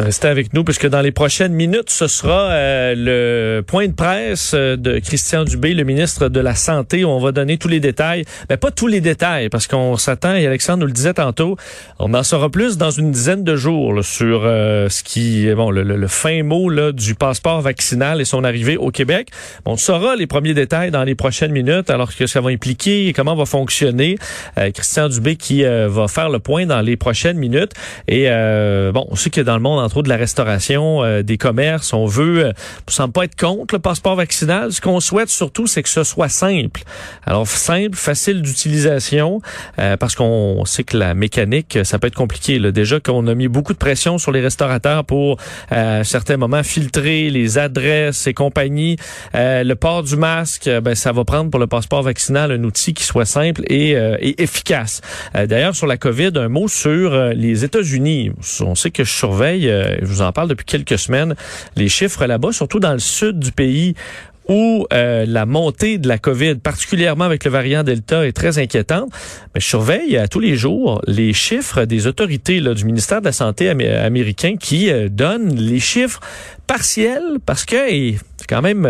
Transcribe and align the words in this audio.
Restez 0.00 0.28
avec 0.28 0.54
nous 0.54 0.64
puisque 0.64 0.86
dans 0.86 1.02
les 1.02 1.12
prochaines 1.12 1.52
minutes, 1.52 1.90
ce 1.90 2.06
sera 2.06 2.52
euh, 2.52 2.94
le 2.96 3.62
point 3.62 3.86
de 3.86 3.92
presse 3.92 4.52
euh, 4.54 4.76
de 4.76 4.98
Christian 4.98 5.44
Dubé, 5.44 5.74
le 5.74 5.84
ministre 5.84 6.28
de 6.28 6.40
la 6.40 6.54
Santé, 6.54 7.04
où 7.04 7.08
on 7.08 7.20
va 7.20 7.32
donner 7.32 7.58
tous 7.58 7.68
les 7.68 7.80
détails. 7.80 8.24
Mais 8.48 8.56
pas 8.56 8.70
tous 8.70 8.86
les 8.86 9.02
détails 9.02 9.50
parce 9.50 9.66
qu'on 9.66 9.98
s'attend, 9.98 10.34
et 10.34 10.46
Alexandre 10.46 10.78
nous 10.80 10.86
le 10.86 10.92
disait 10.92 11.12
tantôt, 11.12 11.56
on 11.98 12.14
en 12.14 12.22
saura 12.22 12.48
plus 12.48 12.78
dans 12.78 12.90
une 12.90 13.10
dizaine 13.10 13.44
de 13.44 13.56
jours 13.56 14.02
sur 14.02 14.42
euh, 14.44 14.88
ce 14.88 15.02
qui 15.02 15.52
bon, 15.54 15.70
le, 15.70 16.06
fin 16.06 16.42
mot 16.44 16.70
là, 16.70 16.92
du 16.92 17.14
passeport 17.14 17.60
vaccinal 17.60 18.22
et 18.22 18.24
son 18.24 18.42
arrivée 18.42 18.78
au 18.78 18.90
Québec. 18.90 19.28
On 19.66 19.76
saura 19.76 20.16
les 20.16 20.26
premiers 20.26 20.54
détails 20.54 20.90
dans 20.90 21.04
les 21.04 21.14
prochaines 21.14 21.52
minutes, 21.52 21.90
alors 21.90 22.14
que 22.16 22.26
ça 22.26 22.40
va 22.40 22.48
impliquer 22.48 23.08
et 23.08 23.12
comment 23.12 23.34
va 23.34 23.44
fonctionner. 23.44 24.16
Christian 24.56 25.08
Dubé 25.08 25.36
qui 25.36 25.62
va 25.62 26.08
faire 26.08 26.30
le 26.30 26.38
point 26.38 26.64
dans 26.64 26.80
les 26.80 26.96
prochaines 26.96 27.36
minutes. 27.36 27.72
Et 28.08 28.28
bon, 28.92 29.06
on 29.10 29.16
sait 29.16 29.30
que 29.30 29.42
dans 29.42 29.54
le 29.54 29.60
monde 29.60 29.89
trop 29.90 30.02
de 30.02 30.08
la 30.08 30.16
restauration, 30.16 31.04
euh, 31.04 31.22
des 31.22 31.36
commerces. 31.36 31.92
On 31.92 32.06
veut, 32.06 32.46
euh, 32.46 32.52
semble 32.88 33.12
pas 33.12 33.24
être 33.24 33.36
contre 33.36 33.74
le 33.74 33.78
passeport 33.78 34.16
vaccinal. 34.16 34.72
Ce 34.72 34.80
qu'on 34.80 35.00
souhaite 35.00 35.28
surtout, 35.28 35.66
c'est 35.66 35.82
que 35.82 35.88
ce 35.88 36.04
soit 36.04 36.30
simple. 36.30 36.82
Alors 37.26 37.46
simple, 37.46 37.96
facile 37.96 38.40
d'utilisation, 38.40 39.40
euh, 39.78 39.96
parce 39.96 40.14
qu'on 40.14 40.64
sait 40.64 40.84
que 40.84 40.96
la 40.96 41.14
mécanique, 41.14 41.78
ça 41.84 41.98
peut 41.98 42.06
être 42.06 42.14
compliqué. 42.14 42.58
Là. 42.58 42.70
Déjà 42.70 43.00
qu'on 43.00 43.26
a 43.26 43.34
mis 43.34 43.48
beaucoup 43.48 43.72
de 43.72 43.78
pression 43.78 44.16
sur 44.16 44.32
les 44.32 44.40
restaurateurs 44.40 45.04
pour, 45.04 45.36
à 45.70 46.04
certains 46.04 46.36
moments, 46.36 46.62
filtrer 46.62 47.28
les 47.30 47.58
adresses 47.58 48.26
et 48.26 48.34
compagnie. 48.34 48.96
le 49.34 49.74
port 49.74 50.02
du 50.02 50.16
masque, 50.16 50.70
ben, 50.82 50.94
ça 50.94 51.12
va 51.12 51.24
prendre 51.24 51.50
pour 51.50 51.60
le 51.60 51.66
passeport 51.66 52.02
vaccinal 52.02 52.52
un 52.52 52.64
outil 52.64 52.94
qui 52.94 53.04
soit 53.04 53.24
simple 53.24 53.62
et, 53.66 53.90
et 53.90 54.42
efficace. 54.42 55.00
D'ailleurs, 55.34 55.74
sur 55.74 55.86
la 55.86 55.96
COVID, 55.96 56.30
un 56.36 56.48
mot 56.48 56.68
sur 56.68 57.14
les 57.34 57.64
États-Unis. 57.64 58.30
On 58.60 58.74
sait 58.74 58.90
que 58.90 59.04
je 59.04 59.12
surveille 59.12 59.70
euh, 59.80 59.96
je 60.00 60.06
vous 60.06 60.22
en 60.22 60.32
parle 60.32 60.48
depuis 60.48 60.66
quelques 60.66 60.98
semaines, 60.98 61.34
les 61.76 61.88
chiffres 61.88 62.24
là-bas, 62.26 62.52
surtout 62.52 62.80
dans 62.80 62.92
le 62.92 62.98
sud 62.98 63.38
du 63.38 63.52
pays, 63.52 63.94
où 64.48 64.86
euh, 64.92 65.24
la 65.28 65.46
montée 65.46 65.98
de 65.98 66.08
la 66.08 66.18
COVID, 66.18 66.56
particulièrement 66.56 67.24
avec 67.24 67.44
le 67.44 67.50
variant 67.50 67.84
Delta, 67.84 68.26
est 68.26 68.32
très 68.32 68.58
inquiétante. 68.58 69.10
Mais 69.54 69.60
je 69.60 69.66
surveille 69.66 70.16
à 70.16 70.26
tous 70.26 70.40
les 70.40 70.56
jours 70.56 71.00
les 71.06 71.32
chiffres 71.32 71.84
des 71.84 72.06
autorités 72.06 72.60
du 72.60 72.84
ministère 72.84 73.20
de 73.20 73.26
la 73.26 73.32
Santé 73.32 73.68
américain 73.68 74.56
qui 74.58 74.90
euh, 74.90 75.08
donnent 75.08 75.54
les 75.54 75.78
chiffres 75.78 76.20
partiels 76.66 77.38
parce 77.46 77.64
que 77.64 77.76
c'est 77.76 78.46
quand 78.48 78.62
même 78.62 78.86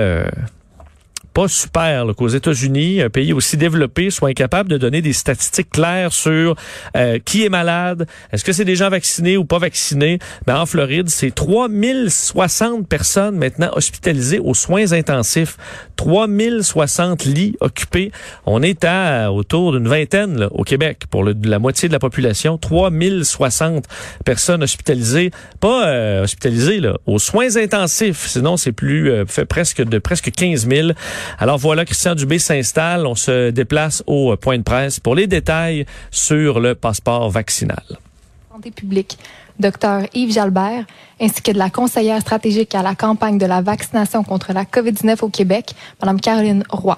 pas 1.40 1.48
super 1.48 2.04
qu'aux 2.18 2.28
États-Unis, 2.28 3.00
un 3.00 3.08
pays 3.08 3.32
aussi 3.32 3.56
développé, 3.56 4.10
soit 4.10 4.28
incapable 4.28 4.68
de 4.68 4.76
donner 4.76 5.00
des 5.00 5.14
statistiques 5.14 5.70
claires 5.70 6.12
sur 6.12 6.54
euh, 6.98 7.18
qui 7.24 7.46
est 7.46 7.48
malade, 7.48 8.06
est-ce 8.30 8.44
que 8.44 8.52
c'est 8.52 8.66
des 8.66 8.76
gens 8.76 8.90
vaccinés 8.90 9.38
ou 9.38 9.46
pas 9.46 9.56
vaccinés. 9.56 10.18
Ben, 10.46 10.58
en 10.58 10.66
Floride, 10.66 11.08
c'est 11.08 11.34
3060 11.34 12.86
personnes 12.86 13.38
maintenant 13.38 13.70
hospitalisées 13.72 14.38
aux 14.38 14.52
soins 14.52 14.92
intensifs. 14.92 15.56
3060 15.96 17.24
lits 17.24 17.56
occupés. 17.60 18.12
On 18.44 18.62
est 18.62 18.84
à 18.84 19.32
autour 19.32 19.72
d'une 19.72 19.88
vingtaine 19.88 20.46
au 20.50 20.64
Québec 20.64 21.04
pour 21.10 21.24
la 21.24 21.58
moitié 21.58 21.88
de 21.88 21.94
la 21.94 21.98
population. 21.98 22.58
3060 22.58 23.86
personnes 24.26 24.62
hospitalisées, 24.62 25.30
pas 25.60 25.88
euh, 25.88 26.22
hospitalisées 26.24 26.82
aux 27.06 27.18
soins 27.18 27.56
intensifs. 27.56 28.26
Sinon, 28.26 28.58
c'est 28.58 28.72
plus 28.72 29.10
euh, 29.10 29.24
fait 29.26 29.46
presque 29.46 29.82
de 29.82 29.98
presque 29.98 30.30
15 30.30 30.68
000. 30.68 30.88
Alors 31.38 31.58
voilà, 31.58 31.84
Christian 31.84 32.14
Dubé 32.14 32.38
s'installe. 32.38 33.06
On 33.06 33.14
se 33.14 33.50
déplace 33.50 34.02
au 34.06 34.36
point 34.36 34.58
de 34.58 34.62
presse 34.62 35.00
pour 35.00 35.14
les 35.14 35.26
détails 35.26 35.86
sur 36.10 36.60
le 36.60 36.74
passeport 36.74 37.30
vaccinal. 37.30 37.82
Santé 38.52 38.70
publique. 38.70 39.18
Dr 39.60 40.06
Yves 40.14 40.32
Jalbert, 40.32 40.86
ainsi 41.20 41.42
que 41.42 41.52
de 41.52 41.58
la 41.58 41.70
conseillère 41.70 42.20
stratégique 42.20 42.74
à 42.74 42.82
la 42.82 42.94
campagne 42.94 43.38
de 43.38 43.46
la 43.46 43.60
vaccination 43.60 44.24
contre 44.24 44.52
la 44.52 44.64
COVID-19 44.64 45.22
au 45.22 45.28
Québec, 45.28 45.74
Mme 46.02 46.20
Caroline 46.20 46.64
Roy. 46.70 46.96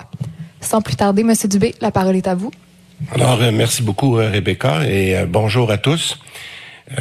Sans 0.61 0.81
plus 0.81 0.95
tarder, 0.95 1.23
M. 1.23 1.35
Dubé, 1.45 1.75
la 1.81 1.91
parole 1.91 2.15
est 2.15 2.29
à 2.29 2.37
vous. 2.37 2.53
Alors, 3.11 3.43
euh, 3.43 3.51
merci 3.53 3.83
beaucoup, 3.83 4.19
euh, 4.19 4.31
Rebecca, 4.31 4.87
et 4.87 5.17
euh, 5.17 5.27
bonjour 5.27 5.71
à 5.71 5.79
tous. 5.79 6.19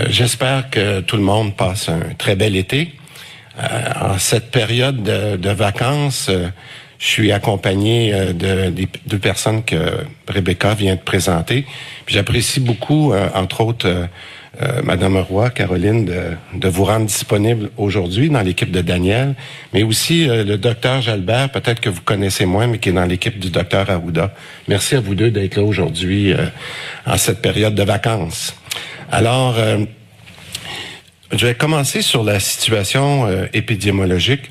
J'espère 0.07 0.69
que 0.69 1.01
tout 1.01 1.17
le 1.17 1.23
monde 1.23 1.55
passe 1.55 1.89
un 1.89 1.99
très 2.17 2.35
bel 2.35 2.55
été. 2.55 2.93
en 3.99 4.17
cette 4.17 4.49
période 4.49 5.03
de 5.03 5.49
vacances, 5.49 6.31
je 7.01 7.07
suis 7.07 7.31
accompagné 7.31 8.13
euh, 8.13 8.31
de, 8.31 8.87
deux 9.07 9.17
personnes 9.17 9.63
que 9.63 9.75
Rebecca 10.27 10.75
vient 10.75 10.95
de 10.95 11.01
présenter. 11.01 11.65
J'apprécie 12.07 12.59
beaucoup, 12.59 13.11
euh, 13.11 13.27
entre 13.33 13.61
autres, 13.61 13.87
euh, 14.61 14.81
Madame 14.83 15.17
Roy, 15.17 15.49
Caroline, 15.49 16.05
de, 16.05 16.21
de 16.53 16.67
vous 16.67 16.85
rendre 16.85 17.07
disponible 17.07 17.71
aujourd'hui 17.75 18.29
dans 18.29 18.41
l'équipe 18.41 18.69
de 18.69 18.81
Daniel, 18.81 19.33
mais 19.73 19.81
aussi 19.81 20.27
le 20.27 20.57
docteur 20.57 21.01
Jalbert, 21.01 21.49
peut-être 21.49 21.79
que 21.79 21.89
vous 21.89 22.01
connaissez 22.01 22.45
moins, 22.45 22.67
mais 22.67 22.77
qui 22.77 22.89
est 22.89 22.93
dans 22.93 23.05
l'équipe 23.05 23.39
du 23.39 23.49
docteur 23.49 23.89
Arruda. 23.89 24.33
Merci 24.67 24.95
à 24.95 24.99
vous 24.99 25.15
deux 25.15 25.31
d'être 25.31 25.55
là 25.55 25.63
aujourd'hui 25.63 26.33
en 27.05 27.17
cette 27.17 27.41
période 27.41 27.75
de 27.75 27.83
vacances. 27.83 28.53
Alors, 29.09 29.55
je 31.33 31.47
vais 31.47 31.55
commencer 31.55 32.01
sur 32.01 32.23
la 32.23 32.39
situation 32.39 33.27
épidémiologique. 33.53 34.49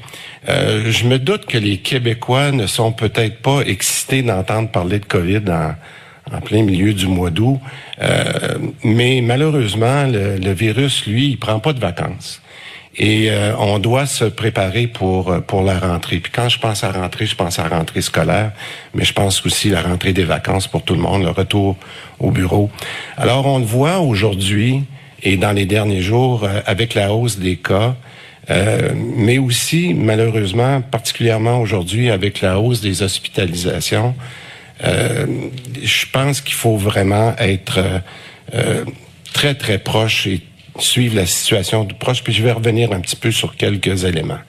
Euh, 0.48 0.90
je 0.90 1.06
me 1.06 1.18
doute 1.18 1.46
que 1.46 1.58
les 1.58 1.78
Québécois 1.78 2.50
ne 2.50 2.66
sont 2.66 2.92
peut-être 2.92 3.42
pas 3.42 3.60
excités 3.62 4.22
d'entendre 4.22 4.70
parler 4.70 4.98
de 4.98 5.04
COVID 5.04 5.42
en, 5.50 6.40
plein 6.40 6.62
milieu 6.62 6.94
du 6.94 7.06
mois 7.08 7.30
d'août, 7.30 7.58
euh, 8.00 8.56
mais 8.84 9.20
malheureusement, 9.20 10.06
le, 10.06 10.52
virus, 10.52 11.06
lui, 11.06 11.30
il 11.30 11.38
prend 11.38 11.58
pas 11.58 11.72
de 11.72 11.80
vacances. 11.80 12.40
Et 12.96 13.30
euh, 13.30 13.54
on 13.58 13.78
doit 13.78 14.06
se 14.06 14.24
préparer 14.24 14.86
pour 14.86 15.42
pour 15.46 15.62
la 15.62 15.78
rentrée. 15.78 16.18
Puis 16.18 16.32
quand 16.32 16.48
je 16.48 16.58
pense 16.58 16.84
à 16.84 16.90
rentrée, 16.90 17.26
je 17.26 17.36
pense 17.36 17.58
à 17.58 17.68
rentrée 17.68 18.02
scolaire, 18.02 18.52
mais 18.94 19.04
je 19.04 19.12
pense 19.12 19.44
aussi 19.46 19.70
à 19.70 19.82
la 19.82 19.88
rentrée 19.88 20.12
des 20.12 20.24
vacances 20.24 20.66
pour 20.66 20.82
tout 20.82 20.94
le 20.94 21.00
monde, 21.00 21.22
le 21.22 21.30
retour 21.30 21.76
au 22.18 22.30
bureau. 22.30 22.70
Alors 23.16 23.46
on 23.46 23.58
le 23.58 23.64
voit 23.64 23.98
aujourd'hui 23.98 24.84
et 25.22 25.36
dans 25.36 25.52
les 25.52 25.66
derniers 25.66 26.00
jours 26.00 26.48
avec 26.66 26.94
la 26.94 27.12
hausse 27.12 27.38
des 27.38 27.56
cas, 27.56 27.96
euh, 28.50 28.92
mais 28.96 29.38
aussi, 29.38 29.94
malheureusement, 29.94 30.80
particulièrement 30.80 31.60
aujourd'hui 31.60 32.10
avec 32.10 32.40
la 32.40 32.58
hausse 32.58 32.80
des 32.80 33.02
hospitalisations, 33.02 34.14
euh, 34.82 35.26
je 35.82 36.06
pense 36.10 36.40
qu'il 36.40 36.54
faut 36.54 36.76
vraiment 36.76 37.34
être 37.38 37.78
euh, 38.54 38.84
très, 39.32 39.54
très 39.54 39.78
proche 39.78 40.26
et 40.26 40.40
suivre 40.78 41.16
la 41.16 41.26
situation 41.26 41.84
de 41.84 41.92
proche. 41.92 42.24
Puis 42.24 42.32
je 42.32 42.42
vais 42.42 42.52
revenir 42.52 42.92
un 42.92 43.00
petit 43.00 43.16
peu 43.16 43.30
sur 43.30 43.56
quelques 43.56 44.04
éléments. 44.04 44.40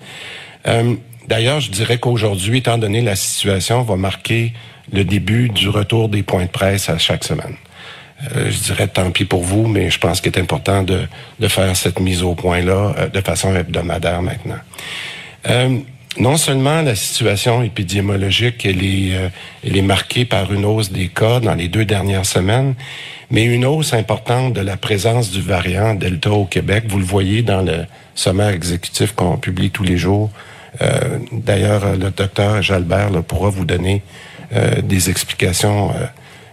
D'ailleurs, 1.27 1.59
je 1.59 1.71
dirais 1.71 1.97
qu'aujourd'hui, 1.97 2.59
étant 2.59 2.77
donné 2.77 3.01
la 3.01 3.15
situation, 3.15 3.83
va 3.83 3.95
marquer 3.95 4.53
le 4.91 5.03
début 5.03 5.49
du 5.49 5.69
retour 5.69 6.09
des 6.09 6.23
points 6.23 6.45
de 6.45 6.49
presse 6.49 6.89
à 6.89 6.97
chaque 6.97 7.23
semaine. 7.23 7.55
Euh, 8.35 8.51
je 8.51 8.59
dirais 8.59 8.87
tant 8.87 9.09
pis 9.11 9.25
pour 9.25 9.41
vous, 9.41 9.67
mais 9.67 9.89
je 9.89 9.99
pense 9.99 10.21
qu'il 10.21 10.31
est 10.35 10.39
important 10.39 10.83
de, 10.83 11.01
de 11.39 11.47
faire 11.47 11.75
cette 11.75 11.99
mise 11.99 12.23
au 12.23 12.35
point-là 12.35 12.93
euh, 12.97 13.07
de 13.07 13.21
façon 13.21 13.55
hebdomadaire 13.55 14.21
maintenant. 14.21 14.59
Euh, 15.49 15.79
non 16.17 16.37
seulement 16.37 16.81
la 16.81 16.95
situation 16.95 17.63
épidémiologique, 17.63 18.65
elle 18.65 18.83
est, 18.83 19.31
elle 19.65 19.77
est 19.77 19.81
marquée 19.81 20.25
par 20.25 20.51
une 20.51 20.65
hausse 20.65 20.91
des 20.91 21.07
cas 21.07 21.39
dans 21.39 21.55
les 21.55 21.69
deux 21.69 21.85
dernières 21.85 22.25
semaines, 22.25 22.75
mais 23.31 23.45
une 23.45 23.65
hausse 23.65 23.93
importante 23.93 24.51
de 24.51 24.59
la 24.59 24.75
présence 24.75 25.31
du 25.31 25.41
variant 25.41 25.93
Delta 25.93 26.31
au 26.31 26.43
Québec. 26.43 26.83
Vous 26.89 26.97
le 26.97 27.05
voyez 27.05 27.43
dans 27.43 27.61
le 27.61 27.85
sommaire 28.13 28.49
exécutif 28.49 29.13
qu'on 29.13 29.37
publie 29.37 29.71
tous 29.71 29.83
les 29.83 29.95
jours. 29.95 30.29
D'ailleurs, 31.31 31.95
le 31.95 32.09
docteur 32.09 32.61
Jalbert 32.61 33.11
pourra 33.25 33.49
vous 33.49 33.63
donner 33.63 34.03
des 34.83 35.09
explications 35.09 35.93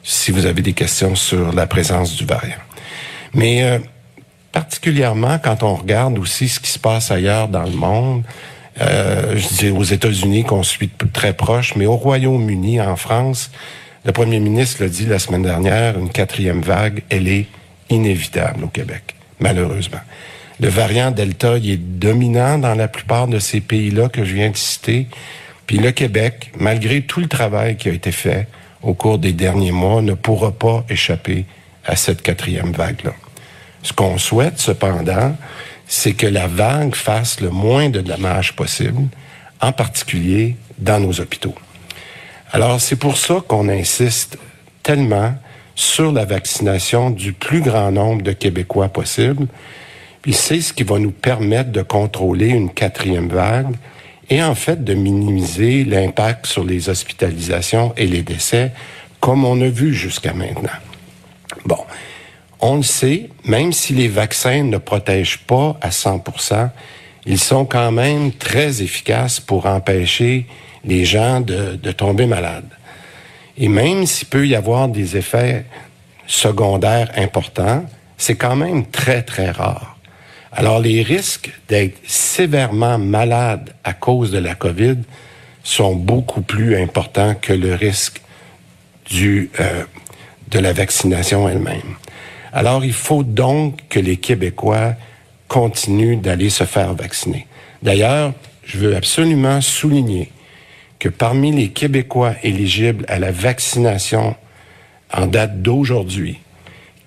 si 0.03 0.31
vous 0.31 0.47
avez 0.47 0.63
des 0.63 0.73
questions 0.73 1.15
sur 1.15 1.53
la 1.53 1.67
présence 1.67 2.15
du 2.17 2.25
variant. 2.25 2.57
Mais 3.35 3.63
euh, 3.63 3.79
particulièrement 4.53 5.39
quand 5.39 5.63
on 5.63 5.75
regarde 5.75 6.19
aussi 6.19 6.49
ce 6.49 6.61
qui 6.61 6.71
se 6.71 6.79
passe 6.79 7.11
ailleurs 7.11 7.49
dans 7.49 7.65
le 7.65 7.73
monde, 7.73 8.23
euh, 8.81 9.37
je 9.37 9.49
dis 9.49 9.71
aux 9.71 9.83
États-Unis 9.83 10.45
qu'on 10.45 10.63
suit 10.63 10.91
très 11.13 11.33
proche, 11.33 11.75
mais 11.75 11.87
au 11.87 11.97
Royaume-Uni, 11.97 12.81
en 12.81 12.97
France, 12.97 13.51
le 14.05 14.13
premier 14.13 14.39
ministre 14.41 14.83
l'a 14.83 14.89
dit 14.89 15.07
la 15.07 15.19
semaine 15.19 15.43
dernière, 15.43 15.99
une 15.99 16.11
quatrième 16.11 16.63
vague, 16.63 17.03
elle 17.09 17.29
est 17.29 17.47
inévitable 17.91 18.65
au 18.65 18.69
Québec, 18.69 19.15
malheureusement. 19.41 20.01
Le 20.61 20.69
variant 20.69 21.11
Delta, 21.11 21.57
il 21.57 21.71
est 21.71 21.77
dominant 21.77 22.59
dans 22.59 22.75
la 22.75 22.89
plupart 22.89 23.29
de 23.29 23.39
ces 23.39 23.61
pays-là 23.61 24.09
que 24.09 24.25
je 24.25 24.35
viens 24.35 24.51
de 24.51 24.57
citer. 24.57 25.07
Puis 25.67 25.79
le 25.79 25.93
Québec, 25.93 26.53
malgré 26.59 27.03
tout 27.03 27.21
le 27.21 27.29
travail 27.29 27.77
qui 27.77 27.89
a 27.89 27.93
été 27.93 28.11
fait, 28.11 28.49
au 28.83 28.95
cours 28.95 29.19
des 29.19 29.33
derniers 29.33 29.73
mois 29.73 30.03
ne 30.03 30.15
pourra 30.15 30.53
pas 30.53 30.85
échapper 30.89 31.45
à 31.85 31.97
cette 31.97 32.23
quatrième 32.23 32.73
vague-là. 32.73 33.13
Ce 33.83 33.93
qu'on 33.93 34.19
souhaite, 34.19 34.59
cependant, 34.59 35.37
c'est 35.87 36.13
que 36.13 36.27
la 36.27 36.47
vague 36.47 36.95
fasse 36.95 37.41
le 37.41 37.51
moins 37.51 37.89
de 37.89 38.01
dommages 38.01 38.55
possible, 38.55 39.09
en 39.61 39.73
particulier 39.73 40.57
dans 40.79 41.01
nos 41.01 41.21
hôpitaux. 41.21 41.55
Alors, 42.53 42.81
c'est 42.81 42.97
pour 42.97 43.17
ça 43.17 43.43
qu'on 43.47 43.69
insiste 43.69 44.39
tellement 44.83 45.35
sur 45.75 46.13
la 46.13 46.25
vaccination 46.25 47.11
du 47.11 47.33
plus 47.33 47.61
grand 47.61 47.93
nombre 47.93 48.23
de 48.23 48.33
Québécois 48.33 48.89
possible. 48.89 49.47
Puis 50.23 50.33
c'est 50.33 50.61
ce 50.61 50.73
qui 50.73 50.83
va 50.83 50.99
nous 50.99 51.11
permettre 51.13 51.71
de 51.71 51.83
contrôler 51.83 52.49
une 52.49 52.71
quatrième 52.71 53.29
vague 53.29 53.77
et 54.31 54.43
en 54.43 54.55
fait 54.55 54.85
de 54.85 54.95
minimiser 54.95 55.85
l'impact 55.85 56.47
sur 56.47 56.65
les 56.65 56.89
hospitalisations 56.89 57.93
et 57.97 58.07
les 58.07 58.23
décès, 58.23 58.73
comme 59.21 59.45
on 59.45 59.61
a 59.61 59.69
vu 59.69 59.95
jusqu'à 59.95 60.33
maintenant. 60.33 60.79
Bon, 61.65 61.79
on 62.61 62.77
le 62.77 62.83
sait, 62.83 63.31
même 63.45 63.73
si 63.73 63.95
les 63.95 64.09
vaccins 64.09 64.63
ne 64.63 64.79
protègent 64.79 65.39
pas 65.47 65.77
à 65.81 65.91
100% 65.91 66.71
ils 67.29 67.39
sont 67.39 67.67
quand 67.67 67.93
même 67.93 68.33
très 68.33 68.83
efficaces 68.83 69.39
pour 69.39 69.67
empêcher 69.67 70.47
les 70.83 71.05
gens 71.05 71.43
de, 71.43 71.77
de 71.77 71.93
tomber 71.93 72.25
malades. 72.25 72.71
Et 73.59 73.69
même 73.69 74.07
s'il 74.07 74.29
peut 74.29 74.47
y 74.47 74.55
avoir 74.55 74.89
des 74.89 75.19
effets 75.19 75.67
secondaires 76.27 77.11
importants, 77.17 77.85
c'est 78.17 78.37
quand 78.37 78.57
même 78.57 78.87
très, 78.87 79.23
très 79.23 79.51
rare. 79.51 79.98
Alors, 80.53 80.81
les 80.81 81.03
risques 81.03 81.53
d'être 81.69 81.99
sévèrement 82.07 82.99
malade 82.99 83.75
à 83.85 83.93
cause 83.93 84.31
de 84.31 84.39
la 84.39 84.55
COVID 84.55 84.97
sont 85.63 85.95
beaucoup 85.95 86.41
plus 86.41 86.77
importants 86.77 87.35
que 87.35 87.53
le 87.53 87.75
risque 87.75 88.23
du, 89.11 89.51
euh, 89.61 89.85
de 90.51 90.59
la 90.59 90.73
vaccination 90.73 91.49
elle-même. 91.49 91.97
Alors, 92.53 92.85
il 92.85 92.95
faut 92.95 93.23
donc 93.23 93.81
que 93.89 94.01
les 94.01 94.17
Québécois 94.17 94.95
continuent 95.49 96.19
d'aller 96.19 96.51
se 96.51 96.65
faire 96.65 96.95
vacciner. 96.95 97.47
D'ailleurs, 97.83 98.33
je 98.65 98.79
veux 98.79 98.97
absolument 98.97 99.61
souligner 99.61 100.31
que 100.99 101.09
parmi 101.09 101.53
les 101.53 101.71
Québécois 101.71 102.35
éligibles 102.43 103.05
à 103.09 103.19
la 103.19 103.31
vaccination 103.31 104.35
en 105.13 105.27
date 105.27 105.63
d'aujourd'hui, 105.63 106.39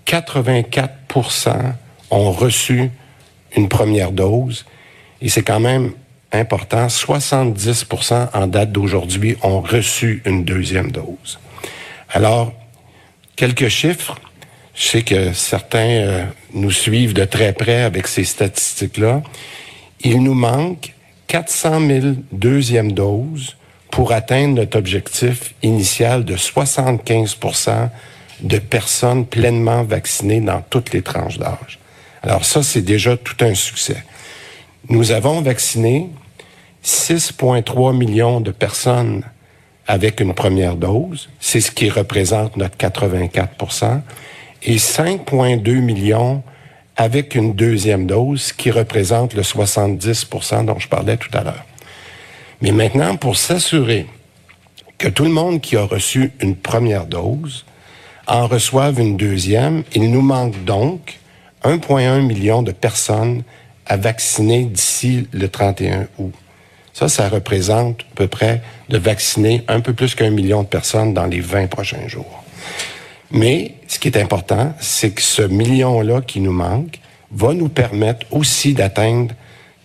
84% 0.07 1.73
ont 2.09 2.31
reçu 2.31 2.89
une 3.55 3.69
première 3.69 4.11
dose 4.11 4.65
et 5.21 5.29
c'est 5.29 5.43
quand 5.43 5.59
même 5.59 5.91
important, 6.31 6.87
70% 6.87 8.29
en 8.33 8.47
date 8.47 8.71
d'aujourd'hui 8.71 9.37
ont 9.43 9.61
reçu 9.61 10.21
une 10.25 10.43
deuxième 10.43 10.91
dose. 10.91 11.39
Alors, 12.09 12.53
quelques 13.35 13.67
chiffres. 13.67 14.15
Je 14.73 14.87
sais 14.87 15.01
que 15.01 15.33
certains 15.33 15.79
euh, 15.79 16.25
nous 16.53 16.71
suivent 16.71 17.13
de 17.13 17.25
très 17.25 17.51
près 17.51 17.81
avec 17.81 18.07
ces 18.07 18.23
statistiques-là. 18.23 19.21
Il 19.99 20.23
nous 20.23 20.33
manque 20.33 20.93
400 21.27 21.87
000 21.87 22.05
deuxièmes 22.31 22.93
doses 22.93 23.57
pour 23.91 24.13
atteindre 24.13 24.55
notre 24.55 24.77
objectif 24.77 25.53
initial 25.61 26.23
de 26.23 26.37
75% 26.37 27.89
de 28.41 28.59
personnes 28.59 29.25
pleinement 29.25 29.83
vaccinées 29.83 30.39
dans 30.39 30.61
toutes 30.61 30.93
les 30.93 31.01
tranches 31.01 31.37
d'âge. 31.37 31.80
Alors 32.23 32.45
ça, 32.45 32.63
c'est 32.63 32.81
déjà 32.81 33.17
tout 33.17 33.35
un 33.41 33.55
succès. 33.55 34.03
Nous 34.89 35.11
avons 35.11 35.41
vacciné 35.41 36.09
6,3 36.83 37.95
millions 37.95 38.41
de 38.41 38.51
personnes 38.51 39.23
avec 39.87 40.19
une 40.19 40.33
première 40.33 40.75
dose, 40.75 41.29
c'est 41.39 41.59
ce 41.59 41.71
qui 41.71 41.89
représente 41.89 42.55
notre 42.55 42.77
84% 42.77 44.01
et 44.63 44.77
5,2 44.77 45.81
millions 45.81 46.43
avec 46.95 47.35
une 47.35 47.53
deuxième 47.53 48.05
dose, 48.05 48.41
ce 48.41 48.53
qui 48.53 48.71
représente 48.71 49.33
le 49.33 49.41
70% 49.41 50.65
dont 50.65 50.79
je 50.79 50.87
parlais 50.87 51.17
tout 51.17 51.35
à 51.35 51.43
l'heure. 51.43 51.65
Mais 52.61 52.71
maintenant, 52.71 53.15
pour 53.15 53.37
s'assurer 53.37 54.05
que 54.97 55.07
tout 55.07 55.23
le 55.23 55.31
monde 55.31 55.61
qui 55.61 55.77
a 55.77 55.83
reçu 55.83 56.31
une 56.41 56.55
première 56.55 57.07
dose 57.07 57.65
en 58.27 58.45
reçoive 58.45 58.99
une 58.99 59.17
deuxième, 59.17 59.83
il 59.95 60.11
nous 60.11 60.21
manque 60.21 60.63
donc 60.63 61.19
1,1 61.63 62.21
million 62.21 62.63
de 62.63 62.71
personnes 62.71 63.43
à 63.85 63.97
vacciner 63.97 64.65
d'ici 64.65 65.27
le 65.31 65.49
31 65.49 66.07
août. 66.17 66.33
Ça, 66.93 67.07
ça 67.07 67.29
représente 67.29 68.01
à 68.01 68.15
peu 68.15 68.27
près 68.27 68.61
de 68.89 68.97
vacciner 68.97 69.63
un 69.67 69.79
peu 69.79 69.93
plus 69.93 70.15
qu'un 70.15 70.29
million 70.29 70.63
de 70.63 70.67
personnes 70.67 71.13
dans 71.13 71.25
les 71.25 71.39
20 71.39 71.67
prochains 71.67 72.07
jours. 72.07 72.43
Mais 73.31 73.75
ce 73.87 73.97
qui 73.97 74.09
est 74.09 74.17
important, 74.17 74.73
c'est 74.79 75.11
que 75.11 75.21
ce 75.21 75.41
million-là 75.41 76.21
qui 76.21 76.41
nous 76.41 76.51
manque 76.51 76.99
va 77.31 77.53
nous 77.53 77.69
permettre 77.69 78.25
aussi 78.31 78.73
d'atteindre 78.73 79.33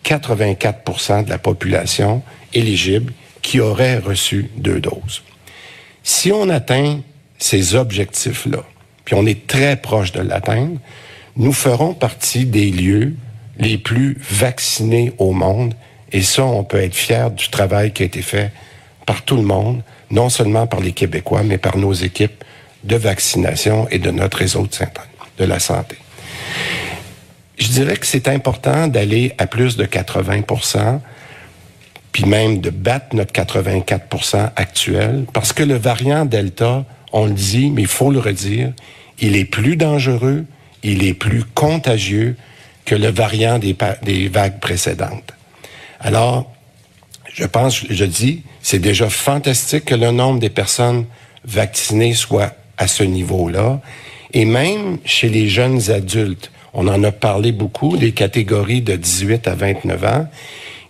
84% 0.05 1.25
de 1.25 1.31
la 1.31 1.39
population 1.39 2.23
éligible 2.53 3.13
qui 3.43 3.61
aurait 3.61 3.99
reçu 3.99 4.51
deux 4.57 4.81
doses. 4.81 5.23
Si 6.03 6.33
on 6.33 6.49
atteint 6.49 7.01
ces 7.39 7.75
objectifs-là, 7.75 8.65
puis 9.05 9.15
on 9.15 9.27
est 9.27 9.47
très 9.47 9.77
proche 9.77 10.13
de 10.13 10.21
l'atteindre, 10.21 10.79
nous 11.37 11.53
ferons 11.53 11.95
partie 11.95 12.45
des 12.47 12.71
lieux 12.71 13.15
les 13.59 13.79
plus 13.79 14.19
vaccinés 14.31 15.13
au 15.19 15.33
monde. 15.33 15.75
Et 16.13 16.23
ça, 16.23 16.45
on 16.45 16.65
peut 16.65 16.83
être 16.83 16.95
fier 16.95 17.31
du 17.31 17.49
travail 17.49 17.93
qui 17.93 18.03
a 18.03 18.07
été 18.07 18.23
fait 18.23 18.53
par 19.07 19.23
tout 19.23 19.37
le 19.37 19.43
monde, 19.43 19.83
non 20.11 20.29
seulement 20.29 20.67
par 20.67 20.81
les 20.81 20.93
Québécois, 20.93 21.43
mais 21.43 21.59
par 21.59 21.77
nos 21.77 21.93
équipes 21.93 22.45
de 22.85 22.97
vaccination 22.97 23.89
et 23.91 23.99
de 23.99 24.11
notre 24.11 24.39
réseau 24.39 24.63
de, 24.63 24.87
de 25.39 25.45
la 25.45 25.59
santé. 25.59 25.97
Je 27.59 27.69
dirais 27.69 27.97
que 27.97 28.07
c'est 28.07 28.29
important 28.29 28.89
d'aller 28.89 29.33
à 29.39 29.47
plus 29.47 29.77
de 29.77 29.85
80% 29.85 31.01
puis 32.17 32.25
même 32.25 32.63
de 32.63 32.71
battre 32.71 33.15
notre 33.15 33.35
84% 33.35 34.53
actuel, 34.57 35.27
parce 35.35 35.53
que 35.53 35.63
le 35.63 35.75
variant 35.75 36.25
Delta, 36.25 36.87
on 37.13 37.27
le 37.27 37.35
dit, 37.35 37.69
mais 37.69 37.83
il 37.83 37.89
faut 37.89 38.11
le 38.11 38.19
redire, 38.19 38.73
il 39.19 39.37
est 39.37 39.45
plus 39.45 39.77
dangereux, 39.77 40.47
il 40.87 41.05
est 41.05 41.15
plus 41.15 41.43
contagieux 41.43 42.37
que 42.85 42.95
le 42.95 43.09
variant 43.09 43.59
des, 43.59 44.29
vagues 44.29 44.61
précédentes. 44.61 45.33
Alors, 46.01 46.53
je 47.35 47.45
pense, 47.45 47.85
je 47.91 48.05
dis, 48.05 48.43
c'est 48.63 48.79
déjà 48.79 49.11
fantastique 49.11 49.87
que 49.87 49.95
le 49.97 50.13
nombre 50.13 50.39
des 50.39 50.49
personnes 50.49 51.07
vaccinées 51.45 52.15
soit 52.15 52.55
à 52.79 52.87
ce 52.87 53.03
niveau-là. 53.03 53.81
Et 54.33 54.45
même 54.45 54.99
chez 55.05 55.29
les 55.29 55.49
jeunes 55.49 55.91
adultes, 55.91 56.53
on 56.73 56.87
en 56.87 57.03
a 57.03 57.11
parlé 57.11 57.51
beaucoup, 57.51 57.97
des 57.97 58.13
catégories 58.13 58.83
de 58.83 58.95
18 58.95 59.49
à 59.49 59.55
29 59.55 60.05
ans, 60.05 60.29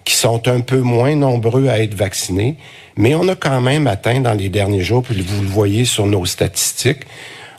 qui 0.04 0.14
sont 0.14 0.46
un 0.46 0.60
peu 0.60 0.80
moins 0.80 1.16
nombreux 1.16 1.68
à 1.68 1.78
être 1.78 1.94
vaccinés, 1.94 2.56
mais 2.96 3.14
on 3.14 3.26
a 3.28 3.34
quand 3.34 3.60
même 3.60 3.86
atteint 3.86 4.20
dans 4.20 4.34
les 4.34 4.50
derniers 4.50 4.82
jours, 4.82 5.02
puis 5.02 5.20
vous 5.20 5.42
le 5.42 5.48
voyez 5.48 5.84
sur 5.84 6.06
nos 6.06 6.26
statistiques, 6.26 7.04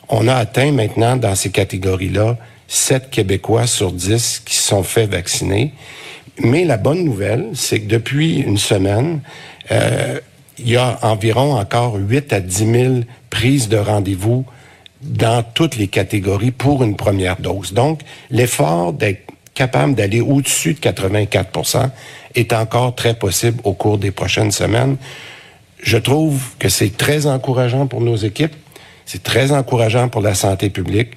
on 0.08 0.28
a 0.28 0.34
atteint 0.34 0.72
maintenant 0.72 1.16
dans 1.16 1.34
ces 1.34 1.50
catégories-là 1.50 2.36
7 2.68 3.10
Québécois 3.10 3.66
sur 3.66 3.92
10 3.92 4.42
qui 4.44 4.56
sont 4.56 4.82
faits 4.82 5.10
vacciner. 5.10 5.72
Mais 6.40 6.64
la 6.64 6.76
bonne 6.76 7.04
nouvelle, 7.04 7.50
c'est 7.54 7.80
que 7.80 7.88
depuis 7.88 8.40
une 8.40 8.58
semaine, 8.58 9.20
euh, 9.70 10.20
il 10.58 10.70
y 10.70 10.76
a 10.76 10.98
environ 11.02 11.58
encore 11.58 11.96
8 11.96 12.32
à 12.32 12.40
10 12.40 12.72
000 12.72 12.94
prises 13.30 13.68
de 13.68 13.76
rendez-vous 13.76 14.44
dans 15.02 15.42
toutes 15.42 15.76
les 15.76 15.88
catégories 15.88 16.50
pour 16.50 16.82
une 16.82 16.96
première 16.96 17.36
dose. 17.36 17.72
Donc, 17.72 18.00
l'effort 18.30 18.92
d'être 18.92 19.22
capable 19.54 19.94
d'aller 19.94 20.20
au-dessus 20.20 20.74
de 20.74 20.78
84% 20.78 21.90
est 22.34 22.52
encore 22.52 22.94
très 22.94 23.14
possible 23.14 23.60
au 23.64 23.72
cours 23.72 23.98
des 23.98 24.10
prochaines 24.10 24.52
semaines. 24.52 24.96
Je 25.80 25.96
trouve 25.96 26.42
que 26.58 26.68
c'est 26.68 26.96
très 26.96 27.26
encourageant 27.26 27.86
pour 27.86 28.00
nos 28.00 28.16
équipes. 28.16 28.54
C'est 29.08 29.22
très 29.22 29.52
encourageant 29.52 30.10
pour 30.10 30.20
la 30.20 30.34
santé 30.34 30.68
publique, 30.68 31.12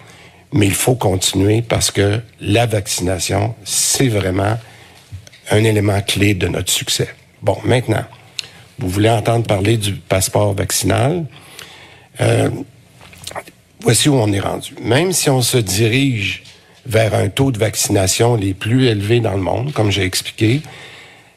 mais 0.54 0.66
il 0.66 0.74
faut 0.74 0.96
continuer 0.96 1.62
parce 1.62 1.92
que 1.92 2.22
la 2.40 2.66
vaccination, 2.66 3.54
c'est 3.66 4.08
vraiment 4.08 4.58
un 5.52 5.64
élément 5.66 6.00
clé 6.00 6.34
de 6.34 6.48
notre 6.48 6.72
succès. 6.72 7.10
Bon, 7.42 7.58
maintenant, 7.66 8.06
vous 8.80 8.88
voulez 8.88 9.10
entendre 9.10 9.46
parler 9.46 9.76
du 9.76 9.96
passeport 9.96 10.54
vaccinal. 10.54 11.26
Euh, 12.22 12.50
voici 13.82 14.08
où 14.08 14.16
on 14.16 14.32
est 14.32 14.40
rendu. 14.40 14.74
Même 14.82 15.12
si 15.12 15.30
on 15.30 15.42
se 15.42 15.58
dirige 15.58 16.44
vers 16.86 17.14
un 17.14 17.28
taux 17.28 17.52
de 17.52 17.60
vaccination 17.60 18.38
les 18.38 18.54
plus 18.54 18.88
élevés 18.88 19.20
dans 19.20 19.34
le 19.34 19.42
monde, 19.42 19.74
comme 19.74 19.92
j'ai 19.92 20.06
expliqué, 20.06 20.62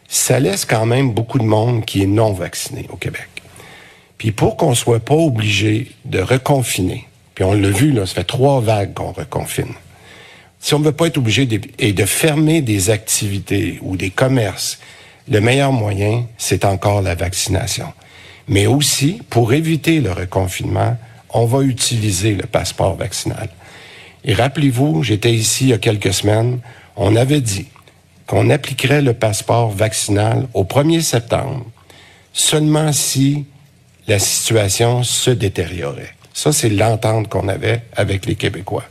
ça 0.07 0.39
laisse 0.39 0.65
quand 0.67 0.87
même 0.87 1.11
beaucoup 1.11 1.41
de 1.41 1.45
monde 1.45 1.85
qui 1.85 2.05
est 2.05 2.07
non 2.07 2.33
vacciné 2.33 2.87
au 2.91 2.97
Québec. 2.97 3.34
Puis 4.19 4.33
pour 4.33 4.57
qu'on 4.57 4.75
soit 4.75 5.01
pas 5.01 5.15
obligé 5.15 5.93
de 6.05 6.21
reconfiner, 6.21 7.07
puis 7.35 7.45
on 7.45 7.53
l'a 7.53 7.71
vu, 7.71 7.91
là, 7.91 8.07
ça 8.07 8.15
fait 8.15 8.25
trois 8.25 8.61
vagues 8.61 8.95
qu'on 8.95 9.13
reconfine. 9.13 9.75
Si 10.61 10.73
on 10.75 10.79
ne 10.79 10.85
veut 10.85 10.93
pas 10.93 11.09
être 11.09 11.19
obligé 11.19 11.49
et 11.79 11.93
de 11.93 12.05
fermer 12.05 12.63
des 12.63 12.91
activités 12.91 13.79
ou 13.83 13.97
des 13.97 14.11
commerces, 14.11 14.79
le 15.29 15.41
meilleur 15.41 15.73
moyen, 15.73 16.27
c'est 16.39 16.65
encore 16.65 17.03
la 17.03 17.15
vaccination. 17.15 17.93
Mais 18.49 18.67
aussi, 18.67 19.21
pour 19.31 19.53
éviter 19.53 20.01
le 20.01 20.13
reconfinement, 20.13 20.97
on 21.31 21.45
va 21.47 21.63
utiliser 21.63 22.35
le 22.35 22.47
passeport 22.47 22.97
vaccinal. 22.97 23.49
Et 24.25 24.35
rappelez-vous, 24.35 25.03
j'étais 25.03 25.33
ici 25.33 25.65
il 25.65 25.71
y 25.71 25.73
a 25.73 25.79
quelques 25.79 26.15
semaines, 26.15 26.61
on 26.97 27.17
avait 27.17 27.41
dit 27.41 27.67
qu'on 28.27 28.49
appliquerait 28.49 29.03
le 29.03 29.13
passeport 29.13 29.71
vaccinal 29.71 30.47
au 30.55 30.65
1er 30.65 31.03
septembre 31.03 31.67
seulement 32.35 32.93
si 32.93 33.47
la 34.07 34.19
situation 34.19 35.03
se 35.03 35.31
détériorait. 35.31 36.15
Ça, 36.33 36.53
c'est 36.53 36.69
l'entente 36.69 37.29
qu'on 37.29 37.49
avait 37.49 37.83
avec 37.97 38.27
les 38.27 38.35
Québécois. 38.35 38.85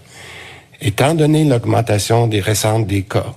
Étant 0.82 1.14
donné 1.14 1.44
l'augmentation 1.44 2.28
des 2.28 2.40
récentes 2.40 2.88
des 2.88 3.04
cas, 3.04 3.34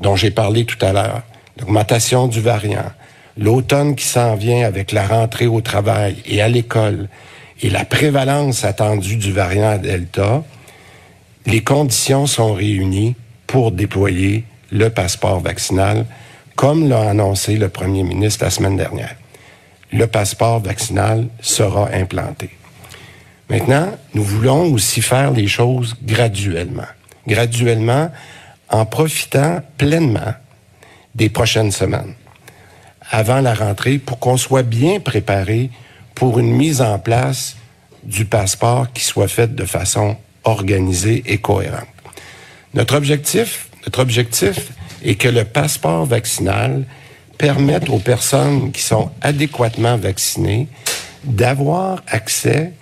dont 0.00 0.16
j'ai 0.16 0.30
parlé 0.30 0.64
tout 0.64 0.82
à 0.84 0.92
l'heure, 0.92 1.22
l'augmentation 1.58 2.26
du 2.26 2.40
variant, 2.40 2.90
l'automne 3.36 3.96
qui 3.96 4.04
s'en 4.04 4.34
vient 4.34 4.66
avec 4.66 4.92
la 4.92 5.06
rentrée 5.06 5.46
au 5.46 5.60
travail 5.60 6.16
et 6.26 6.40
à 6.40 6.48
l'école, 6.48 7.08
et 7.62 7.70
la 7.70 7.84
prévalence 7.84 8.64
attendue 8.64 9.16
du 9.16 9.32
variant 9.32 9.78
Delta, 9.78 10.42
les 11.46 11.62
conditions 11.62 12.26
sont 12.26 12.54
réunies 12.54 13.14
pour 13.46 13.70
déployer 13.70 14.44
le 14.70 14.90
passeport 14.90 15.40
vaccinal, 15.40 16.06
comme 16.56 16.88
l'a 16.88 17.10
annoncé 17.10 17.56
le 17.56 17.68
premier 17.68 18.02
ministre 18.02 18.44
la 18.44 18.50
semaine 18.50 18.76
dernière. 18.76 19.16
Le 19.94 20.08
passeport 20.08 20.58
vaccinal 20.58 21.28
sera 21.40 21.88
implanté. 21.92 22.50
Maintenant, 23.48 23.92
nous 24.12 24.24
voulons 24.24 24.72
aussi 24.72 25.00
faire 25.00 25.30
les 25.30 25.46
choses 25.46 25.94
graduellement. 26.02 26.88
Graduellement, 27.28 28.10
en 28.68 28.86
profitant 28.86 29.62
pleinement 29.78 30.34
des 31.14 31.28
prochaines 31.28 31.70
semaines, 31.70 32.14
avant 33.08 33.40
la 33.40 33.54
rentrée, 33.54 33.98
pour 33.98 34.18
qu'on 34.18 34.36
soit 34.36 34.64
bien 34.64 34.98
préparé 34.98 35.70
pour 36.16 36.40
une 36.40 36.50
mise 36.50 36.82
en 36.82 36.98
place 36.98 37.56
du 38.02 38.24
passeport 38.24 38.92
qui 38.92 39.04
soit 39.04 39.28
faite 39.28 39.54
de 39.54 39.64
façon 39.64 40.16
organisée 40.42 41.22
et 41.26 41.38
cohérente. 41.38 41.86
Notre 42.74 42.96
objectif, 42.96 43.68
notre 43.86 44.00
objectif 44.00 44.72
est 45.04 45.14
que 45.14 45.28
le 45.28 45.44
passeport 45.44 46.04
vaccinal 46.04 46.84
permette 47.38 47.88
aux 47.88 47.98
personnes 47.98 48.72
qui 48.72 48.82
sont 48.82 49.10
adéquatement 49.20 49.96
vaccinées 49.96 50.68
d'avoir 51.24 52.02
accès, 52.06 52.72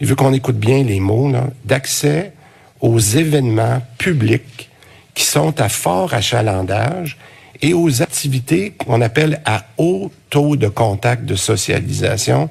il 0.00 0.06
veut 0.06 0.14
qu'on 0.14 0.32
écoute 0.32 0.58
bien 0.58 0.82
les 0.82 1.00
mots, 1.00 1.32
d'accès 1.64 2.32
aux 2.80 2.98
événements 2.98 3.82
publics 3.98 4.70
qui 5.14 5.24
sont 5.24 5.60
à 5.60 5.68
fort 5.68 6.14
achalandage 6.14 7.18
et 7.60 7.74
aux 7.74 8.02
activités 8.02 8.70
qu'on 8.70 9.00
appelle 9.00 9.40
à 9.44 9.64
haut 9.78 10.12
taux 10.30 10.56
de 10.56 10.68
contact 10.68 11.24
de 11.24 11.34
socialisation 11.34 12.48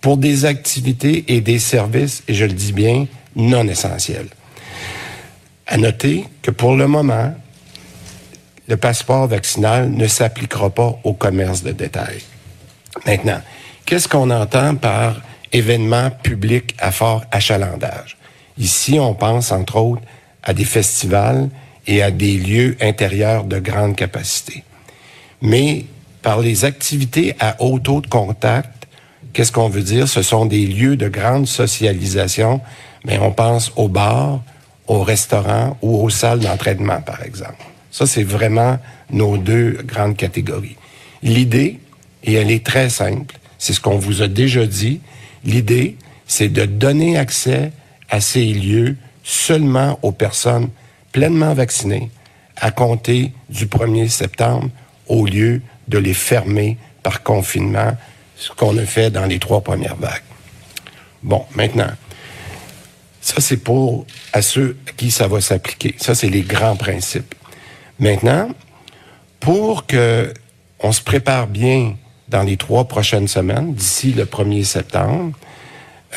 pour 0.00 0.16
des 0.16 0.44
activités 0.44 1.24
et 1.28 1.40
des 1.40 1.58
services, 1.58 2.22
et 2.28 2.34
je 2.34 2.44
le 2.44 2.52
dis 2.52 2.72
bien, 2.72 3.06
non 3.34 3.66
essentiels. 3.66 4.28
À 5.66 5.76
noter 5.76 6.24
que 6.42 6.50
pour 6.50 6.76
le 6.76 6.86
moment, 6.86 7.34
le 8.66 8.76
passeport 8.76 9.26
vaccinal 9.26 9.90
ne 9.90 10.06
s'appliquera 10.06 10.70
pas 10.70 10.98
au 11.04 11.12
commerce 11.12 11.62
de 11.62 11.72
détail. 11.72 12.22
Maintenant, 13.06 13.40
qu'est-ce 13.84 14.08
qu'on 14.08 14.30
entend 14.30 14.76
par 14.76 15.20
événement 15.52 16.10
public 16.10 16.74
à 16.78 16.90
fort 16.90 17.24
achalandage? 17.30 18.16
Ici, 18.56 18.98
on 18.98 19.14
pense 19.14 19.52
entre 19.52 19.76
autres 19.76 20.02
à 20.42 20.54
des 20.54 20.64
festivals 20.64 21.48
et 21.86 22.02
à 22.02 22.10
des 22.10 22.36
lieux 22.36 22.76
intérieurs 22.80 23.44
de 23.44 23.58
grande 23.58 23.96
capacité. 23.96 24.64
Mais 25.42 25.84
par 26.22 26.40
les 26.40 26.64
activités 26.64 27.36
à 27.40 27.56
haut 27.60 27.78
taux 27.78 28.00
de 28.00 28.06
contact, 28.06 28.86
qu'est-ce 29.32 29.52
qu'on 29.52 29.68
veut 29.68 29.82
dire? 29.82 30.08
Ce 30.08 30.22
sont 30.22 30.46
des 30.46 30.66
lieux 30.66 30.96
de 30.96 31.08
grande 31.08 31.46
socialisation, 31.46 32.60
mais 33.04 33.18
on 33.18 33.32
pense 33.32 33.72
aux 33.76 33.88
bars, 33.88 34.40
aux 34.86 35.02
restaurants 35.02 35.76
ou 35.82 36.02
aux 36.02 36.10
salles 36.10 36.40
d'entraînement, 36.40 37.02
par 37.02 37.22
exemple. 37.22 37.64
Ça, 37.94 38.06
c'est 38.06 38.24
vraiment 38.24 38.80
nos 39.08 39.38
deux 39.38 39.78
grandes 39.84 40.16
catégories. 40.16 40.74
L'idée, 41.22 41.78
et 42.24 42.32
elle 42.32 42.50
est 42.50 42.66
très 42.66 42.88
simple, 42.88 43.38
c'est 43.56 43.72
ce 43.72 43.78
qu'on 43.78 43.98
vous 43.98 44.20
a 44.20 44.26
déjà 44.26 44.66
dit, 44.66 45.00
l'idée, 45.44 45.96
c'est 46.26 46.48
de 46.48 46.64
donner 46.64 47.16
accès 47.16 47.70
à 48.10 48.20
ces 48.20 48.46
lieux 48.46 48.96
seulement 49.22 49.96
aux 50.02 50.10
personnes 50.10 50.70
pleinement 51.12 51.54
vaccinées 51.54 52.10
à 52.56 52.72
compter 52.72 53.32
du 53.48 53.66
1er 53.66 54.08
septembre 54.08 54.70
au 55.06 55.24
lieu 55.24 55.62
de 55.86 55.98
les 55.98 56.14
fermer 56.14 56.76
par 57.04 57.22
confinement, 57.22 57.96
ce 58.34 58.50
qu'on 58.50 58.76
a 58.76 58.86
fait 58.86 59.10
dans 59.10 59.26
les 59.26 59.38
trois 59.38 59.60
premières 59.60 59.94
vagues. 59.94 60.24
Bon, 61.22 61.44
maintenant, 61.54 61.92
ça 63.20 63.36
c'est 63.38 63.58
pour 63.58 64.04
à 64.32 64.42
ceux 64.42 64.76
à 64.88 64.90
qui 64.90 65.12
ça 65.12 65.28
va 65.28 65.40
s'appliquer. 65.40 65.94
Ça 65.98 66.16
c'est 66.16 66.28
les 66.28 66.42
grands 66.42 66.74
principes. 66.74 67.36
Maintenant, 67.98 68.48
pour 69.40 69.86
que 69.86 70.32
on 70.80 70.92
se 70.92 71.00
prépare 71.00 71.46
bien 71.46 71.94
dans 72.28 72.42
les 72.42 72.56
trois 72.56 72.84
prochaines 72.84 73.28
semaines, 73.28 73.74
d'ici 73.74 74.12
le 74.12 74.24
1er 74.24 74.64
septembre, 74.64 75.32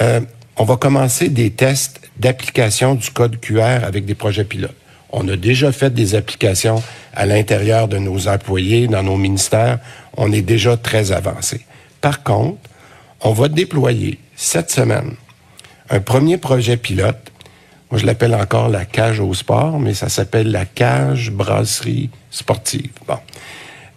euh, 0.01 0.21
on 0.57 0.63
va 0.63 0.75
commencer 0.75 1.29
des 1.29 1.51
tests 1.51 2.01
d'application 2.17 2.95
du 2.95 3.11
code 3.11 3.39
QR 3.39 3.83
avec 3.83 4.05
des 4.05 4.15
projets 4.15 4.43
pilotes. 4.43 4.75
On 5.09 5.27
a 5.29 5.35
déjà 5.35 5.71
fait 5.71 5.93
des 5.93 6.15
applications 6.15 6.81
à 7.13 7.25
l'intérieur 7.25 7.87
de 7.87 7.97
nos 7.97 8.27
employés, 8.27 8.87
dans 8.87 9.03
nos 9.03 9.17
ministères. 9.17 9.79
On 10.17 10.31
est 10.31 10.41
déjà 10.41 10.75
très 10.75 11.11
avancé. 11.11 11.61
Par 12.01 12.23
contre, 12.23 12.57
on 13.21 13.31
va 13.31 13.47
déployer 13.47 14.19
cette 14.35 14.71
semaine 14.71 15.15
un 15.89 15.99
premier 15.99 16.37
projet 16.37 16.77
pilote. 16.77 17.31
Moi, 17.91 17.99
je 17.99 18.05
l'appelle 18.05 18.35
encore 18.35 18.69
la 18.69 18.85
cage 18.85 19.19
au 19.19 19.33
sport, 19.33 19.79
mais 19.79 19.93
ça 19.93 20.09
s'appelle 20.09 20.51
la 20.51 20.65
cage 20.65 21.31
brasserie 21.31 22.09
sportive. 22.31 22.91
Bon. 23.07 23.17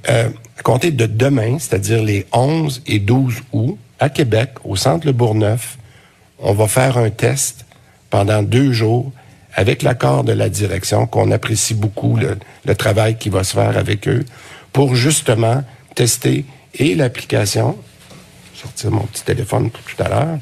Euh, 0.09 0.29
à 0.59 0.63
compter 0.63 0.91
de 0.91 1.07
demain, 1.07 1.59
c'est-à-dire 1.59 2.03
les 2.03 2.27
11 2.33 2.83
et 2.87 2.99
12 2.99 3.43
août, 3.53 3.79
à 3.99 4.09
Québec, 4.09 4.51
au 4.65 4.77
Centre 4.77 5.07
Le 5.07 5.13
Bourgneuf, 5.13 5.79
on 6.39 6.55
va 6.55 6.69
faire 6.69 6.97
un 6.99 7.11
test 7.11 7.67
pendant 8.09 8.43
deux 8.43 8.73
jours 8.73 9.13
avec 9.55 9.83
l'accord 9.83 10.25
de 10.25 10.33
la 10.33 10.49
direction, 10.49 11.07
qu'on 11.07 11.31
apprécie 11.31 11.75
beaucoup 11.75 12.17
le, 12.17 12.75
travail 12.75 13.17
qui 13.17 13.29
va 13.29 13.45
se 13.45 13.55
faire 13.55 13.77
avec 13.77 14.09
eux, 14.09 14.25
pour 14.73 14.95
justement 14.95 15.65
tester 15.95 16.45
et 16.75 16.95
l'application, 16.95 17.77
sortir 18.61 18.91
mon 18.91 19.03
petit 19.03 19.25
téléphone 19.25 19.71
tout 19.71 20.03
à 20.03 20.09
l'heure, 20.09 20.39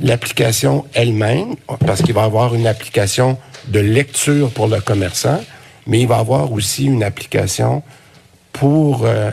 l'application 0.00 0.84
elle-même, 0.94 1.56
parce 1.86 2.02
qu'il 2.02 2.14
va 2.14 2.22
y 2.22 2.24
avoir 2.24 2.54
une 2.54 2.66
application 2.66 3.38
de 3.66 3.80
lecture 3.80 4.50
pour 4.50 4.68
le 4.68 4.80
commerçant, 4.80 5.40
mais 5.86 6.00
il 6.00 6.08
va 6.08 6.18
y 6.18 6.20
avoir 6.20 6.52
aussi 6.52 6.84
une 6.84 7.02
application 7.02 7.82
pour, 8.52 9.04
euh, 9.04 9.30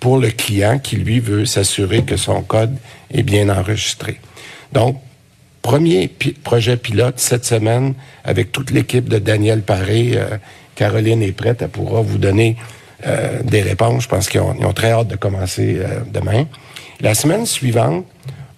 pour 0.00 0.18
le 0.18 0.30
client 0.30 0.78
qui, 0.78 0.96
lui, 0.96 1.20
veut 1.20 1.46
s'assurer 1.46 2.02
que 2.02 2.16
son 2.16 2.42
code 2.42 2.76
est 3.12 3.22
bien 3.22 3.48
enregistré. 3.48 4.20
Donc, 4.72 4.98
Premier 5.60 6.10
projet 6.42 6.76
pilote 6.76 7.20
cette 7.20 7.44
semaine 7.44 7.94
avec 8.24 8.50
toute 8.50 8.72
l'équipe 8.72 9.08
de 9.08 9.18
Daniel 9.18 9.62
Paré. 9.62 10.14
Euh, 10.16 10.36
Caroline 10.74 11.22
est 11.22 11.30
prête, 11.30 11.62
elle 11.62 11.68
pourra 11.68 12.00
vous 12.00 12.18
donner 12.18 12.56
euh, 13.06 13.40
des 13.44 13.62
réponses. 13.62 14.02
Je 14.02 14.08
pense 14.08 14.28
qu'ils 14.28 14.40
ont, 14.40 14.72
très 14.72 14.90
hâte 14.90 15.06
de 15.06 15.14
commencer 15.14 15.78
demain. 16.12 16.46
La 17.02 17.14
semaine 17.16 17.46
suivante, 17.46 18.06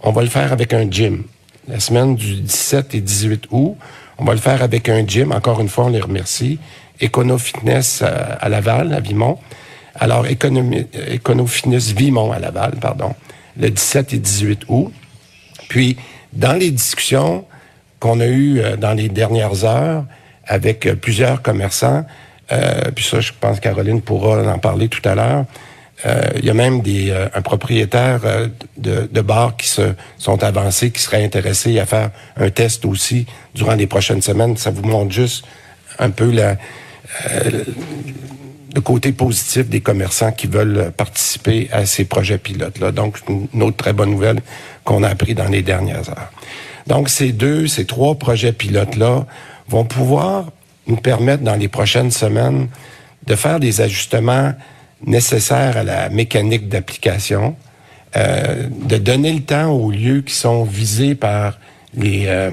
on 0.03 0.13
va 0.13 0.21
le 0.21 0.29
faire 0.29 0.53
avec 0.53 0.75
un 0.75 0.91
gym. 0.91 1.23
La 1.67 1.81
semaine 1.81 2.15
du 2.15 2.43
17 2.43 2.95
et 2.95 3.01
18 3.01 3.47
août, 3.51 3.75
on 4.19 4.25
va 4.27 4.35
le 4.35 4.39
faire 4.39 4.63
avec 4.63 4.91
un 4.91 5.07
gym. 5.07 5.33
Encore 5.33 5.63
une 5.63 5.71
fois, 5.71 5.87
on 5.87 5.89
les 5.89 6.03
remercie. 6.03 6.59
Econo 7.03 7.39
Fitness 7.39 8.03
à, 8.03 8.47
Laval, 8.51 8.93
à 8.93 9.01
Vimont. 9.01 9.39
Alors, 9.95 10.27
Econo 10.27 11.47
Fitness 11.47 11.93
Vimont 11.93 12.33
à 12.33 12.39
Laval, 12.39 12.73
pardon, 12.83 13.15
le 13.59 13.71
17 13.71 14.13
et 14.13 14.19
18 14.19 14.65
août. 14.69 14.93
Puis, 15.71 15.97
dans 16.35 16.53
les 16.53 16.71
discussions 16.71 17.47
qu'on 17.99 18.21
a 18.21 18.27
eues 18.27 18.61
euh, 18.61 18.77
dans 18.77 18.93
les 18.93 19.09
dernières 19.09 19.65
heures 19.65 20.05
avec 20.47 20.85
euh, 20.85 20.97
plusieurs 20.97 21.41
commerçants, 21.41 22.05
euh, 22.53 22.91
puis 22.95 23.07
ça, 23.07 23.21
je 23.21 23.33
pense 23.41 23.59
Caroline 23.59 24.03
pourra 24.03 24.43
en 24.53 24.59
parler 24.59 24.89
tout 24.89 25.09
à 25.09 25.15
l'heure, 25.15 25.47
il 26.05 26.45
y 26.45 26.51
a 26.51 26.55
même 26.55 26.83
des, 26.83 27.13
un 27.35 27.43
propriétaire 27.43 28.21
de, 28.77 29.09
de 29.11 29.21
bar 29.21 29.57
qui 29.57 29.69
se 29.69 29.95
sont 30.19 30.43
avancés, 30.43 30.91
qui 30.91 31.01
serait 31.01 31.25
intéressé 31.25 31.79
à 31.79 31.87
faire 31.87 32.11
un 32.37 32.51
test 32.51 32.85
aussi 32.85 33.27
durant 33.55 33.75
les 33.75 33.87
prochaines 33.87 34.21
semaines. 34.21 34.57
Ça 34.57 34.71
vous 34.71 34.83
montre 34.83 35.13
juste 35.13 35.45
un 35.99 36.11
peu 36.11 36.31
la, 36.31 36.57
le 38.75 38.81
côté 38.81 39.13
positif 39.13 39.69
des 39.69 39.81
commerçants 39.81 40.33
qui 40.33 40.47
veulent 40.47 40.93
participer 40.97 41.69
à 41.73 41.87
ces 41.87 42.05
projets 42.05 42.39
pilotes-là. 42.39 42.91
Donc, 42.91 43.19
une 43.29 43.63
autre 43.63 43.77
très 43.77 43.93
bonne 43.93 44.11
nouvelle 44.11 44.41
qu'on 44.83 45.03
a 45.05 45.09
appris 45.09 45.35
dans 45.35 45.49
les 45.49 45.63
dernières 45.63 46.09
heures. 46.09 46.33
Donc, 46.87 47.09
ces 47.09 47.33
deux, 47.33 47.67
ces 47.69 47.87
trois 47.87 48.17
projets 48.17 48.53
pilotes-là 48.53 49.27
vont 49.69 49.85
pouvoir 49.85 50.51
nous 50.87 50.97
permettre 50.97 51.45
dans 51.45 51.55
les 51.55 51.69
prochaines 51.69 52.11
semaines 52.11 52.69
de 53.27 53.37
faire 53.37 53.59
des 53.61 53.81
ajustements 53.81 54.53
nécessaires 55.07 55.77
à 55.77 55.85
la 55.85 56.09
mécanique 56.09 56.69
d'application, 56.69 57.57
euh, 58.17 58.69
de 58.71 58.97
donner 58.97 59.33
le 59.33 59.43
temps 59.43 59.71
aux 59.71 59.91
lieux 59.91 60.23
qui 60.23 60.35
sont 60.35 60.65
visés 60.65 61.15
par 61.15 61.59
les, 61.95 62.25
euh, 62.27 62.51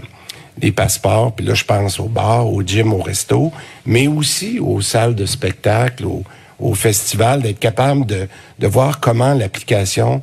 les 0.61 0.71
passeports, 0.71 1.33
puis 1.33 1.45
là 1.45 1.53
je 1.53 1.63
pense 1.63 1.99
au 1.99 2.07
bar, 2.07 2.47
au 2.47 2.61
gym, 2.63 2.93
au 2.93 3.01
resto, 3.01 3.51
mais 3.85 4.07
aussi 4.07 4.59
aux 4.59 4.81
salles 4.81 5.15
de 5.15 5.25
spectacle, 5.25 6.05
au, 6.05 6.23
au 6.59 6.73
festival, 6.73 7.41
d'être 7.41 7.59
capable 7.59 8.05
de, 8.05 8.27
de 8.59 8.67
voir 8.67 8.99
comment 8.99 9.33
l'application 9.33 10.21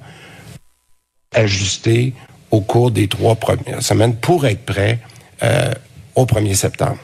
ajuster 1.34 2.14
au 2.50 2.60
cours 2.60 2.90
des 2.90 3.08
trois 3.08 3.34
premières 3.34 3.82
semaines 3.82 4.16
pour 4.16 4.46
être 4.46 4.64
prêt 4.64 4.98
euh, 5.42 5.72
au 6.14 6.24
1er 6.24 6.54
septembre. 6.54 6.98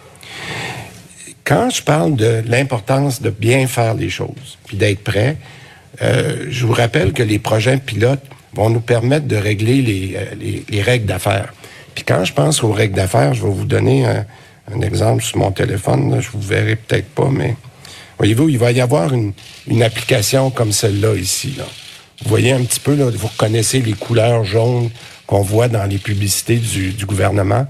Quand 1.45 1.69
je 1.69 1.83
parle 1.83 2.17
de 2.17 2.43
l'importance 2.47 3.21
de 3.21 3.29
bien 3.29 3.67
faire 3.67 3.95
les 3.95 4.09
choses, 4.09 4.59
puis 4.67 4.79
d'être 4.79 5.05
prêt, 5.05 5.37
euh, 6.01 6.47
je 6.49 6.65
vous 6.65 6.73
rappelle 6.73 7.13
que 7.13 7.23
les 7.23 7.39
projets 7.39 7.77
pilotes 7.77 8.25
vont 8.55 8.71
nous 8.71 8.81
permettre 8.81 9.27
de 9.27 9.37
régler 9.37 9.83
les, 9.83 10.17
euh, 10.17 10.63
les, 10.69 10.83
règles 10.83 11.05
d'affaires. 11.05 11.53
Puis 11.95 12.03
quand 12.03 12.25
je 12.25 12.33
pense 12.33 12.65
aux 12.65 12.73
règles 12.73 12.95
d'affaires, 12.95 13.35
je 13.35 13.43
vais 13.43 13.51
vous 13.51 13.67
donner 13.67 14.07
un, 14.07 14.25
exemple 14.81 15.23
sur 15.23 15.37
mon 15.37 15.51
téléphone. 15.51 16.19
je 16.21 16.31
vous 16.31 16.41
verrai 16.41 16.77
peut-être 16.77 17.09
pas, 17.11 17.29
mais 17.31 17.55
voyez-vous, 18.17 18.49
il 18.49 18.59
va 18.59 18.73
y 18.73 18.81
avoir 18.81 19.13
une, 19.13 19.35
une 19.69 19.83
application 19.83 20.51
comme 20.51 20.73
celle-là 20.73 21.15
ici. 21.15 21.55
Là. 21.59 21.65
Vous 22.23 22.31
voyez 22.31 22.53
un 22.53 22.63
petit 22.65 22.81
peu, 22.81 22.95
là, 22.95 23.11
vous 23.11 23.27
reconnaissez 23.27 23.83
les 23.83 23.93
couleurs 23.93 24.45
jaunes 24.45 24.89
qu'on 25.27 25.43
voit 25.43 25.69
dans 25.69 25.85
les 25.85 25.99
publicités 25.99 26.57
du, 26.57 26.93
du 26.93 27.05
gouvernement. 27.05 27.67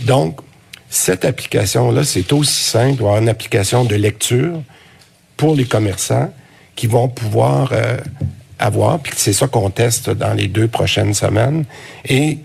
Donc, 0.00 0.40
cette 0.90 1.24
application-là, 1.24 2.02
c'est 2.02 2.32
aussi 2.32 2.64
simple, 2.64 3.04
une 3.04 3.28
application 3.28 3.84
de 3.84 3.94
lecture 3.94 4.60
pour 5.36 5.54
les 5.54 5.64
commerçants 5.64 6.32
qui 6.74 6.88
vont 6.88 7.08
pouvoir 7.08 7.70
euh, 7.72 7.96
avoir, 8.58 8.98
puis 8.98 9.12
c'est 9.16 9.32
ça 9.32 9.46
qu'on 9.46 9.70
teste 9.70 10.10
dans 10.10 10.34
les 10.34 10.48
deux 10.48 10.66
prochaines 10.66 11.14
semaines. 11.14 11.64
Et 12.08 12.38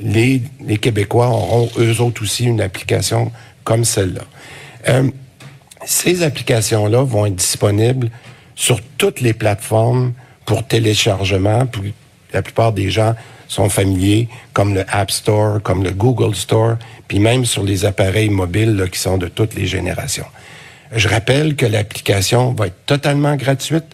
les, 0.00 0.42
les, 0.64 0.76
Québécois 0.78 1.28
auront 1.28 1.68
eux 1.78 2.00
autres 2.00 2.22
aussi 2.22 2.44
une 2.44 2.60
application 2.60 3.32
comme 3.64 3.84
celle-là. 3.84 4.22
Euh, 4.88 5.10
ces 5.84 6.22
applications-là 6.22 7.02
vont 7.02 7.26
être 7.26 7.34
disponibles 7.34 8.10
sur 8.54 8.80
toutes 8.96 9.20
les 9.20 9.32
plateformes 9.32 10.12
pour 10.44 10.66
téléchargement. 10.66 11.66
Puis 11.66 11.94
la 12.32 12.42
plupart 12.42 12.72
des 12.72 12.90
gens 12.90 13.14
sont 13.48 13.68
familiers, 13.68 14.28
comme 14.52 14.74
le 14.74 14.84
App 14.88 15.10
Store, 15.10 15.62
comme 15.62 15.82
le 15.82 15.90
Google 15.90 16.34
Store, 16.34 16.76
puis 17.08 17.18
même 17.18 17.44
sur 17.44 17.62
les 17.62 17.84
appareils 17.84 18.30
mobiles 18.30 18.88
qui 18.92 18.98
sont 18.98 19.18
de 19.18 19.28
toutes 19.28 19.54
les 19.54 19.66
générations. 19.66 20.26
Je 20.92 21.08
rappelle 21.08 21.56
que 21.56 21.66
l'application 21.66 22.52
va 22.52 22.68
être 22.68 22.86
totalement 22.86 23.36
gratuite 23.36 23.84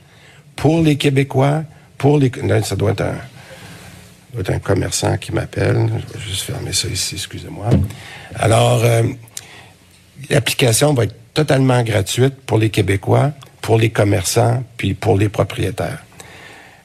pour 0.57 0.81
les 0.83 0.97
Québécois, 0.97 1.65
pour 1.99 2.19
les... 2.19 2.31
Là, 2.43 2.63
ça 2.63 2.77
doit 2.77 2.93
être 2.93 3.03
un, 3.03 3.17
être 4.39 4.51
un 4.51 4.59
commerçant 4.59 5.17
qui 5.17 5.33
m'appelle. 5.33 5.89
Je 5.89 6.19
vais 6.19 6.25
juste 6.25 6.43
fermer 6.43 6.73
ça 6.73 6.89
ici, 6.89 7.15
excusez-moi. 7.17 7.71
Alors, 8.37 8.83
euh, 8.85 9.03
l'application 10.31 10.95
va 10.95 11.05
être 11.05 11.15
totalement 11.35 11.83
gratuite 11.83 12.35
pour 12.47 12.59
les 12.59 12.71
Québécois, 12.71 13.33
pour 13.61 13.79
les 13.79 13.91
commerçants, 13.91 14.63
puis 14.77 14.95
pour 14.95 15.17
les 15.17 15.29
propriétaires. 15.29 16.05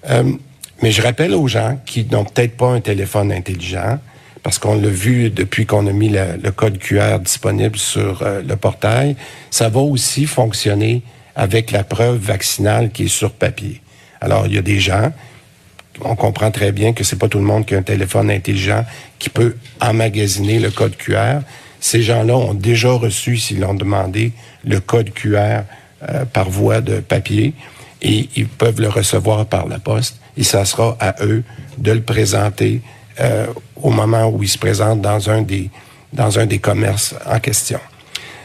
Euh, 0.09 0.33
mais 0.81 0.91
je 0.91 1.01
rappelle 1.01 1.33
aux 1.33 1.47
gens 1.47 1.79
qui 1.85 2.05
n'ont 2.05 2.25
peut-être 2.25 2.55
pas 2.55 2.67
un 2.67 2.81
téléphone 2.81 3.31
intelligent, 3.31 3.99
parce 4.43 4.59
qu'on 4.59 4.75
l'a 4.79 4.89
vu 4.89 5.29
depuis 5.29 5.65
qu'on 5.65 5.87
a 5.87 5.91
mis 5.91 6.09
le, 6.09 6.51
code 6.51 6.77
QR 6.77 7.19
disponible 7.19 7.77
sur 7.77 8.21
euh, 8.21 8.41
le 8.41 8.55
portail, 8.55 9.15
ça 9.51 9.69
va 9.69 9.81
aussi 9.81 10.25
fonctionner 10.25 11.01
avec 11.35 11.71
la 11.71 11.83
preuve 11.83 12.17
vaccinale 12.17 12.91
qui 12.91 13.05
est 13.05 13.07
sur 13.09 13.31
papier. 13.31 13.81
Alors, 14.21 14.47
il 14.47 14.53
y 14.53 14.57
a 14.57 14.61
des 14.61 14.79
gens, 14.79 15.11
on 16.01 16.15
comprend 16.15 16.51
très 16.51 16.71
bien 16.71 16.93
que 16.93 17.03
c'est 17.03 17.17
pas 17.17 17.27
tout 17.27 17.39
le 17.39 17.43
monde 17.43 17.65
qui 17.65 17.75
a 17.75 17.77
un 17.77 17.83
téléphone 17.83 18.31
intelligent 18.31 18.85
qui 19.19 19.29
peut 19.29 19.55
emmagasiner 19.81 20.59
le 20.59 20.71
code 20.71 20.95
QR. 20.95 21.41
Ces 21.79 22.01
gens-là 22.01 22.35
ont 22.35 22.53
déjà 22.53 22.91
reçu, 22.91 23.37
s'ils 23.37 23.59
l'ont 23.59 23.73
demandé, 23.73 24.31
le 24.65 24.79
code 24.79 25.11
QR 25.13 25.63
euh, 26.09 26.25
par 26.25 26.49
voie 26.49 26.81
de 26.81 26.99
papier 26.99 27.53
et 28.01 28.29
ils 28.35 28.47
peuvent 28.47 28.79
le 28.79 28.89
recevoir 28.89 29.45
par 29.45 29.67
la 29.67 29.79
poste 29.79 30.19
et 30.37 30.43
ça 30.43 30.65
sera 30.65 30.95
à 30.99 31.15
eux 31.23 31.43
de 31.77 31.91
le 31.91 32.01
présenter 32.01 32.81
euh, 33.19 33.47
au 33.75 33.89
moment 33.89 34.27
où 34.27 34.43
ils 34.43 34.49
se 34.49 34.57
présentent 34.57 35.01
dans 35.01 35.29
un 35.29 35.41
des 35.41 35.69
dans 36.13 36.39
un 36.39 36.45
des 36.45 36.59
commerces 36.59 37.15
en 37.25 37.39
question. 37.39 37.79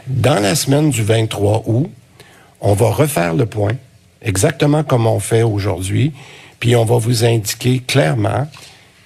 Dans 0.07 0.41
la 0.41 0.53
semaine 0.53 0.89
du 0.89 1.01
23 1.01 1.63
août, 1.65 1.89
on 2.59 2.73
va 2.73 2.89
refaire 2.89 3.33
le 3.33 3.45
point, 3.45 3.73
exactement 4.21 4.83
comme 4.83 5.07
on 5.07 5.19
fait 5.19 5.43
aujourd'hui, 5.43 6.11
puis 6.59 6.75
on 6.75 6.83
va 6.83 6.97
vous 6.97 7.23
indiquer 7.23 7.79
clairement 7.79 8.47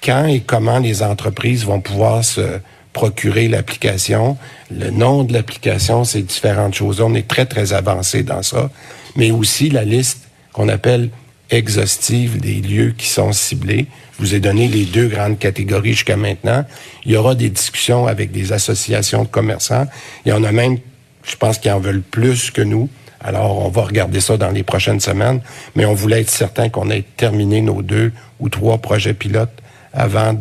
quand 0.04 0.26
et 0.26 0.41
comment 0.41 0.80
les 0.80 1.04
entreprises 1.04 1.65
vont 1.65 1.82
pouvoir 1.82 2.24
se 2.24 2.60
procurer 2.93 3.48
l'application, 3.48 4.38
le 4.72 4.89
nom 4.89 5.24
de 5.24 5.34
l'application, 5.34 6.04
c'est 6.04 6.24
différentes 6.24 6.74
choses. 6.74 7.00
On 7.00 7.13
est 7.13 7.28
très, 7.28 7.45
très 7.45 7.74
avancé 7.74 8.24
dans 8.24 8.41
ça, 8.41 8.72
mais 9.15 9.30
aussi 9.30 9.69
la 9.69 9.84
liste 9.84 10.27
qu'on 10.58 10.70
appelle 10.70 11.12
exhaustive 11.52 12.41
des 12.41 12.56
lieux 12.56 12.96
qui 12.98 13.08
sont 13.08 13.32
ciblés. 13.32 13.86
Je 14.15 14.26
vous 14.26 14.34
ai 14.34 14.39
donné 14.39 14.67
les 14.67 14.86
deux 14.86 15.08
grandes 15.08 15.38
catégories 15.38 15.93
jusqu'à 15.93 16.17
maintenant. 16.17 16.65
Il 17.06 17.12
y 17.12 17.15
aura 17.15 17.36
des 17.36 17.50
discussions 17.50 18.08
avec 18.08 18.32
des 18.32 18.52
associations 18.54 19.24
de 19.24 19.28
commerçants. 19.28 19.86
Il 20.26 20.30
y 20.30 20.32
en 20.32 20.43
a 20.43 20.52
même, 20.52 20.80
je 21.24 21.36
pense, 21.36 21.60
qui 21.60 21.70
en 21.70 21.80
veulent 21.80 22.02
plus 22.02 22.50
que 22.50 22.63
nous. 22.63 22.89
Alors, 23.22 23.63
on 23.63 23.70
va 23.70 23.84
regarder 23.84 24.20
ça 24.20 24.36
dans 24.38 24.50
les 24.50 24.63
prochaines 24.63 25.00
semaines, 25.00 25.41
mais 25.76 25.86
on 25.86 25.93
voulait 25.93 26.22
être 26.22 26.32
certain 26.32 26.70
qu'on 26.70 26.89
ait 26.89 27.06
terminé 27.17 27.62
nos 27.62 27.84
deux 27.84 28.12
ou 28.39 28.50
trois 28.50 28.80
projets 28.80 29.13
pilotes 29.13 29.62
avant 29.93 30.34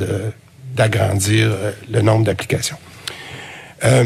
d'agrandir 0.75 1.51
euh, 1.51 1.73
le 1.91 2.01
nombre 2.01 2.25
d'applications. 2.25 2.79
Euh, 3.85 4.05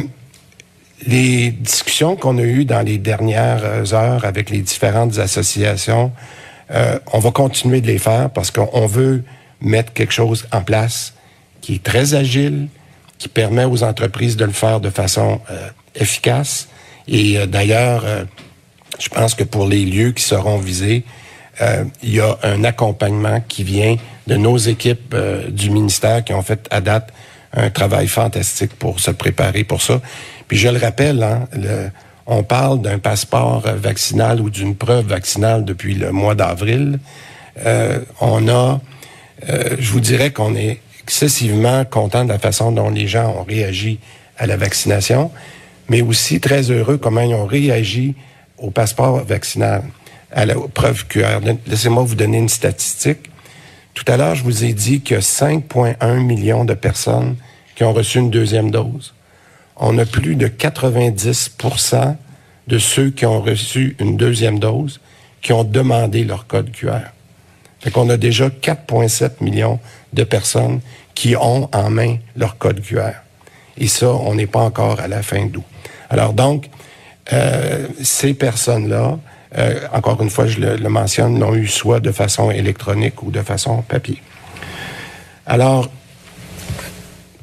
les 1.06 1.50
discussions 1.50 2.16
qu'on 2.16 2.38
a 2.38 2.42
eues 2.42 2.64
dans 2.64 2.82
les 2.82 2.98
dernières 2.98 3.94
heures 3.94 4.24
avec 4.24 4.50
les 4.50 4.60
différentes 4.60 5.18
associations, 5.18 6.12
euh, 6.70 6.98
on 7.12 7.18
va 7.18 7.30
continuer 7.30 7.80
de 7.80 7.86
les 7.86 7.98
faire 7.98 8.30
parce 8.30 8.50
qu'on 8.50 8.86
veut 8.86 9.24
mettre 9.60 9.92
quelque 9.92 10.12
chose 10.12 10.46
en 10.52 10.62
place 10.62 11.14
qui 11.60 11.74
est 11.74 11.82
très 11.82 12.14
agile, 12.14 12.68
qui 13.18 13.28
permet 13.28 13.64
aux 13.64 13.82
entreprises 13.82 14.36
de 14.36 14.44
le 14.44 14.52
faire 14.52 14.80
de 14.80 14.90
façon 14.90 15.40
euh, 15.50 15.68
efficace. 15.94 16.68
Et 17.08 17.38
euh, 17.38 17.46
d'ailleurs, 17.46 18.04
je 18.98 19.08
pense 19.08 19.34
que 19.34 19.44
pour 19.44 19.66
les 19.66 19.84
lieux 19.84 20.12
qui 20.12 20.22
seront 20.22 20.58
visés, 20.58 21.04
il 22.02 22.14
y 22.14 22.20
a 22.20 22.38
un 22.42 22.64
accompagnement 22.64 23.42
qui 23.46 23.64
vient 23.64 23.96
de 24.26 24.36
nos 24.36 24.56
équipes 24.56 25.14
du 25.50 25.68
ministère 25.68 26.24
qui 26.24 26.32
ont 26.32 26.40
fait 26.40 26.66
à 26.70 26.80
date 26.80 27.12
un 27.52 27.70
travail 27.70 28.06
fantastique 28.06 28.74
pour 28.74 29.00
se 29.00 29.10
préparer 29.10 29.64
pour 29.64 29.82
ça. 29.82 30.00
Puis 30.48 30.58
je 30.58 30.68
le 30.68 30.78
rappelle, 30.78 31.22
hein, 31.22 31.48
on 32.26 32.42
parle 32.42 32.80
d'un 32.80 32.98
passeport 32.98 33.60
vaccinal 33.60 34.40
ou 34.40 34.50
d'une 34.50 34.76
preuve 34.76 35.06
vaccinale 35.06 35.64
depuis 35.64 35.94
le 35.94 36.12
mois 36.12 36.34
d'avril. 36.34 37.00
Euh, 37.66 38.00
on 38.20 38.48
a, 38.48 38.80
euh, 39.48 39.76
je 39.78 39.90
vous 39.90 40.00
dirais 40.00 40.30
qu'on 40.30 40.54
est 40.54 40.80
excessivement 41.02 41.84
content 41.84 42.24
de 42.24 42.28
la 42.28 42.38
façon 42.38 42.72
dont 42.72 42.90
les 42.90 43.08
gens 43.08 43.34
ont 43.36 43.42
réagi 43.42 43.98
à 44.38 44.46
la 44.46 44.56
vaccination, 44.56 45.30
mais 45.88 46.02
aussi 46.02 46.40
très 46.40 46.70
heureux 46.70 46.98
comment 46.98 47.20
ils 47.20 47.34
ont 47.34 47.46
réagi 47.46 48.14
au 48.58 48.70
passeport 48.70 49.24
vaccinal, 49.24 49.82
à 50.32 50.46
la 50.46 50.54
preuve 50.54 51.06
QR. 51.06 51.40
Laissez-moi 51.66 52.04
vous 52.04 52.14
donner 52.14 52.38
une 52.38 52.48
statistique. 52.48 53.29
Tout 53.94 54.04
à 54.06 54.16
l'heure, 54.16 54.34
je 54.34 54.44
vous 54.44 54.64
ai 54.64 54.72
dit 54.72 55.02
a 55.10 55.18
5,1 55.18 56.18
millions 56.20 56.64
de 56.64 56.74
personnes 56.74 57.36
qui 57.74 57.84
ont 57.84 57.92
reçu 57.92 58.18
une 58.18 58.30
deuxième 58.30 58.70
dose 58.70 59.14
on 59.80 59.96
a 59.98 60.04
plus 60.04 60.36
de 60.36 60.46
90% 60.46 62.16
de 62.68 62.78
ceux 62.78 63.10
qui 63.10 63.26
ont 63.26 63.40
reçu 63.40 63.96
une 63.98 64.16
deuxième 64.16 64.58
dose 64.58 65.00
qui 65.42 65.52
ont 65.54 65.64
demandé 65.64 66.22
leur 66.22 66.46
code 66.46 66.70
QR. 66.70 67.00
Fait 67.80 67.90
qu'on 67.90 68.10
a 68.10 68.18
déjà 68.18 68.48
4,7 68.48 69.42
millions 69.42 69.80
de 70.12 70.22
personnes 70.22 70.80
qui 71.14 71.34
ont 71.34 71.68
en 71.72 71.88
main 71.88 72.18
leur 72.36 72.58
code 72.58 72.82
QR. 72.82 73.12
Et 73.78 73.88
ça, 73.88 74.10
on 74.10 74.34
n'est 74.34 74.46
pas 74.46 74.60
encore 74.60 75.00
à 75.00 75.08
la 75.08 75.22
fin 75.22 75.46
d'août. 75.46 75.64
Alors 76.10 76.34
donc, 76.34 76.68
euh, 77.32 77.88
ces 78.02 78.34
personnes-là, 78.34 79.18
euh, 79.58 79.80
encore 79.92 80.22
une 80.22 80.30
fois, 80.30 80.46
je 80.46 80.60
le, 80.60 80.88
mentionne, 80.88 81.38
l'ont 81.38 81.54
eu 81.54 81.66
soit 81.66 82.00
de 82.00 82.12
façon 82.12 82.50
électronique 82.50 83.22
ou 83.22 83.30
de 83.30 83.42
façon 83.42 83.82
papier. 83.82 84.22
Alors, 85.46 85.90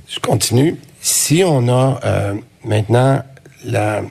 je 0.08 0.20
continue. 0.20 0.78
Si 1.02 1.44
on 1.46 1.68
a 1.68 2.00
euh, 2.06 2.34
maintenant 2.64 3.22
la 3.66 4.02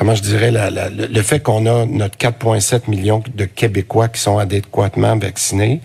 comment 0.00 0.14
je 0.14 0.22
dirais 0.22 0.50
le, 0.50 1.22
fait 1.22 1.40
qu'on 1.40 1.66
a 1.66 1.84
notre 1.84 2.16
4,7 2.16 2.88
millions 2.88 3.22
de 3.34 3.44
Québécois 3.44 4.08
qui 4.08 4.18
sont 4.18 4.38
adéquatement 4.38 5.14
vaccinés, 5.18 5.82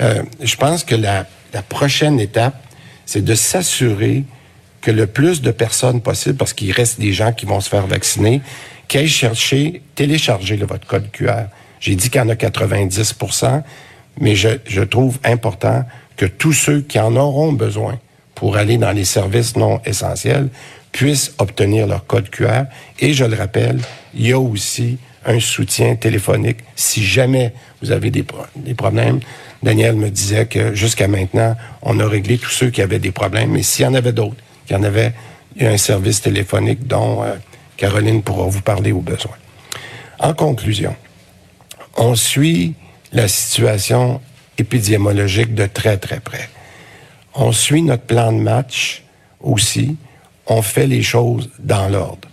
euh, 0.00 0.22
je 0.40 0.56
pense 0.56 0.84
que 0.84 0.94
la, 0.94 1.26
prochaine 1.68 2.18
étape, 2.18 2.54
c'est 3.04 3.22
de 3.22 3.34
s'assurer 3.34 4.24
que 4.82 4.90
le 4.90 5.06
plus 5.06 5.40
de 5.40 5.50
personnes 5.50 6.02
possible, 6.02 6.36
parce 6.36 6.52
qu'il 6.52 6.72
reste 6.72 7.00
des 7.00 7.12
gens 7.12 7.32
qui 7.32 7.46
vont 7.46 7.60
se 7.60 7.70
faire 7.70 7.86
vacciner, 7.86 8.42
qu'aillent 8.88 9.08
chercher, 9.08 9.82
télécharger 9.94 10.56
votre 10.56 10.86
code 10.86 11.10
QR. 11.10 11.44
J'ai 11.80 11.94
dit 11.94 12.10
qu'il 12.10 12.20
y 12.20 12.24
en 12.24 12.28
a 12.28 12.34
90% 12.34 13.62
mais 14.20 14.34
je, 14.34 14.48
je 14.66 14.82
trouve 14.82 15.18
important 15.24 15.84
que 16.16 16.26
tous 16.26 16.52
ceux 16.52 16.80
qui 16.80 16.98
en 16.98 17.16
auront 17.16 17.52
besoin, 17.52 17.98
pour 18.34 18.56
aller 18.56 18.76
dans 18.76 18.92
les 18.92 19.04
services 19.04 19.56
non 19.56 19.80
essentiels 19.84 20.48
puissent 20.90 21.32
obtenir 21.38 21.86
leur 21.86 22.06
code 22.06 22.28
QR. 22.28 22.64
Et 22.98 23.14
je 23.14 23.24
le 23.24 23.36
rappelle, 23.36 23.80
il 24.14 24.26
y 24.26 24.32
a 24.32 24.38
aussi 24.38 24.98
un 25.24 25.40
soutien 25.40 25.94
téléphonique 25.94 26.58
si 26.74 27.04
jamais 27.04 27.54
vous 27.80 27.92
avez 27.92 28.10
des, 28.10 28.24
des 28.56 28.74
problèmes. 28.74 29.20
Daniel 29.62 29.94
me 29.94 30.10
disait 30.10 30.46
que 30.46 30.74
jusqu'à 30.74 31.08
maintenant, 31.08 31.56
on 31.82 32.00
a 32.00 32.06
réglé 32.06 32.36
tous 32.36 32.50
ceux 32.50 32.70
qui 32.70 32.82
avaient 32.82 32.98
des 32.98 33.12
problèmes, 33.12 33.52
mais 33.52 33.62
s'il 33.62 33.84
y 33.84 33.88
en 33.88 33.94
avait 33.94 34.12
d'autres, 34.12 34.36
qui 34.66 34.74
en 34.74 34.82
avaient 34.82 35.12
Il 35.56 35.62
y 35.62 35.66
a 35.66 35.70
un 35.70 35.78
service 35.78 36.20
téléphonique 36.20 36.86
dont 36.86 37.22
euh, 37.22 37.34
Caroline 37.76 38.22
pourra 38.22 38.46
vous 38.46 38.62
parler 38.62 38.92
au 38.92 39.00
besoin. 39.00 39.34
En 40.18 40.34
conclusion, 40.34 40.94
on 41.96 42.14
suit 42.14 42.74
la 43.12 43.28
situation 43.28 44.20
épidémiologique 44.58 45.54
de 45.54 45.66
très 45.66 45.98
très 45.98 46.20
près. 46.20 46.48
On 47.34 47.52
suit 47.52 47.82
notre 47.82 48.04
plan 48.04 48.32
de 48.32 48.40
match 48.40 49.02
aussi. 49.40 49.96
On 50.46 50.62
fait 50.62 50.86
les 50.86 51.02
choses 51.02 51.50
dans 51.58 51.88
l'ordre. 51.88 52.28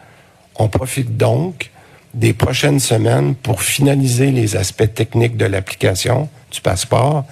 On 0.56 0.68
profite 0.68 1.18
donc 1.18 1.72
des 2.14 2.34
prochaines 2.34 2.80
semaines 2.80 3.36
pour 3.36 3.62
finaliser 3.62 4.32
les 4.32 4.56
aspects 4.56 4.94
techniques 4.94 5.38
de 5.38 5.46
l'application 5.46 6.30
du 6.52 6.62
passeport 6.62 7.26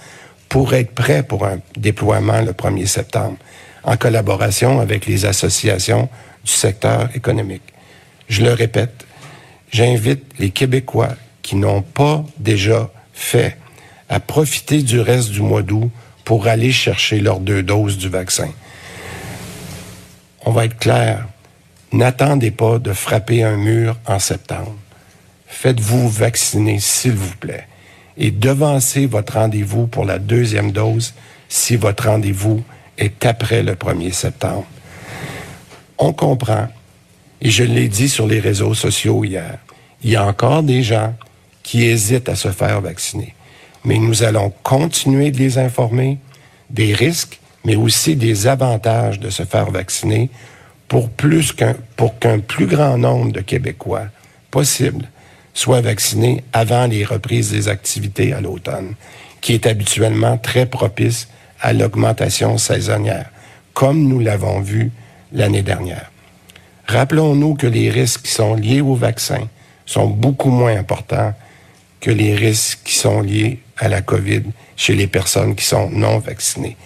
pour 0.49 0.73
être 0.73 0.91
prêt 0.91 1.23
pour 1.23 1.45
un 1.45 1.59
déploiement 1.75 2.41
le 2.41 2.53
1er 2.53 2.85
septembre, 2.85 3.37
en 3.87 3.95
collaboration 3.95 4.81
avec 4.81 5.05
les 5.05 5.25
associations 5.25 6.09
du 6.43 6.51
secteur 6.51 7.09
économique. 7.15 7.63
Je 8.27 8.43
le 8.43 8.51
répète, 8.51 9.05
j'invite 9.71 10.23
les 10.37 10.49
Québécois 10.49 11.15
qui 11.41 11.55
n'ont 11.55 11.81
pas 11.81 12.25
déjà 12.37 12.91
fait 13.13 13.57
à 14.09 14.19
profiter 14.19 14.83
du 14.83 14.99
reste 14.99 15.31
du 15.31 15.41
mois 15.41 15.61
d'août 15.61 15.89
pour 16.25 16.47
aller 16.47 16.73
chercher 16.73 17.21
leurs 17.21 17.39
deux 17.39 17.63
doses 17.63 17.97
du 17.97 18.09
vaccin. 18.09 18.49
On 20.45 20.51
va 20.51 20.65
être 20.65 20.77
clair, 20.77 21.25
n'attendez 21.93 22.51
pas 22.51 22.79
de 22.79 22.91
frapper 22.91 23.43
un 23.43 23.55
mur 23.55 23.97
en 24.05 24.19
septembre. 24.19 24.75
Faites-vous 25.47 26.09
vacciner, 26.09 26.79
s'il 26.81 27.13
vous 27.13 27.35
plaît, 27.37 27.65
et 28.17 28.31
devancez 28.31 29.05
votre 29.05 29.35
rendez-vous 29.35 29.87
pour 29.87 30.03
la 30.03 30.19
deuxième 30.19 30.73
dose 30.73 31.13
si 31.47 31.77
votre 31.77 32.09
rendez-vous 32.09 32.65
est 32.97 33.25
après 33.25 33.63
le 33.63 33.75
1er 33.75 34.11
septembre. 34.11 34.65
On 35.97 36.13
comprend, 36.13 36.67
et 37.41 37.49
je 37.49 37.63
l'ai 37.63 37.87
dit 37.87 38.09
sur 38.09 38.27
les 38.27 38.39
réseaux 38.39 38.73
sociaux 38.73 39.23
hier, 39.23 39.57
il 40.03 40.11
y 40.11 40.15
a 40.15 40.25
encore 40.25 40.63
des 40.63 40.83
gens 40.83 41.13
qui 41.63 41.83
hésitent 41.83 42.29
à 42.29 42.35
se 42.35 42.49
faire 42.49 42.81
vacciner. 42.81 43.33
Mais 43.83 43.97
nous 43.97 44.23
allons 44.23 44.53
continuer 44.63 45.31
de 45.31 45.37
les 45.37 45.57
informer 45.57 46.17
des 46.69 46.93
risques, 46.93 47.39
mais 47.63 47.75
aussi 47.75 48.15
des 48.15 48.47
avantages 48.47 49.19
de 49.19 49.29
se 49.29 49.43
faire 49.43 49.71
vacciner 49.71 50.29
pour 50.87 51.09
plus 51.09 51.51
qu'un, 51.51 51.75
pour 51.95 52.17
qu'un 52.19 52.39
plus 52.39 52.67
grand 52.67 52.97
nombre 52.97 53.31
de 53.31 53.41
Québécois 53.41 54.05
possible 54.51 55.09
soient 55.53 55.81
vaccinés 55.81 56.43
avant 56.53 56.85
les 56.85 57.03
reprises 57.03 57.51
des 57.51 57.67
activités 57.67 58.33
à 58.33 58.41
l'automne, 58.41 58.93
qui 59.41 59.53
est 59.53 59.65
habituellement 59.65 60.37
très 60.37 60.65
propice 60.65 61.27
à 61.61 61.73
l'augmentation 61.73 62.57
saisonnière, 62.57 63.29
comme 63.73 64.07
nous 64.07 64.19
l'avons 64.19 64.59
vu 64.59 64.91
l'année 65.31 65.61
dernière. 65.61 66.11
Rappelons-nous 66.87 67.55
que 67.55 67.67
les 67.67 67.89
risques 67.89 68.23
qui 68.23 68.31
sont 68.31 68.55
liés 68.55 68.81
au 68.81 68.95
vaccin 68.95 69.47
sont 69.85 70.07
beaucoup 70.07 70.49
moins 70.49 70.77
importants 70.77 71.33
que 71.99 72.11
les 72.11 72.35
risques 72.35 72.79
qui 72.85 72.95
sont 72.95 73.21
liés 73.21 73.59
à 73.77 73.87
la 73.87 74.01
COVID 74.01 74.43
chez 74.75 74.95
les 74.95 75.07
personnes 75.07 75.55
qui 75.55 75.65
sont 75.65 75.89
non 75.89 76.19
vaccinées. 76.19 76.77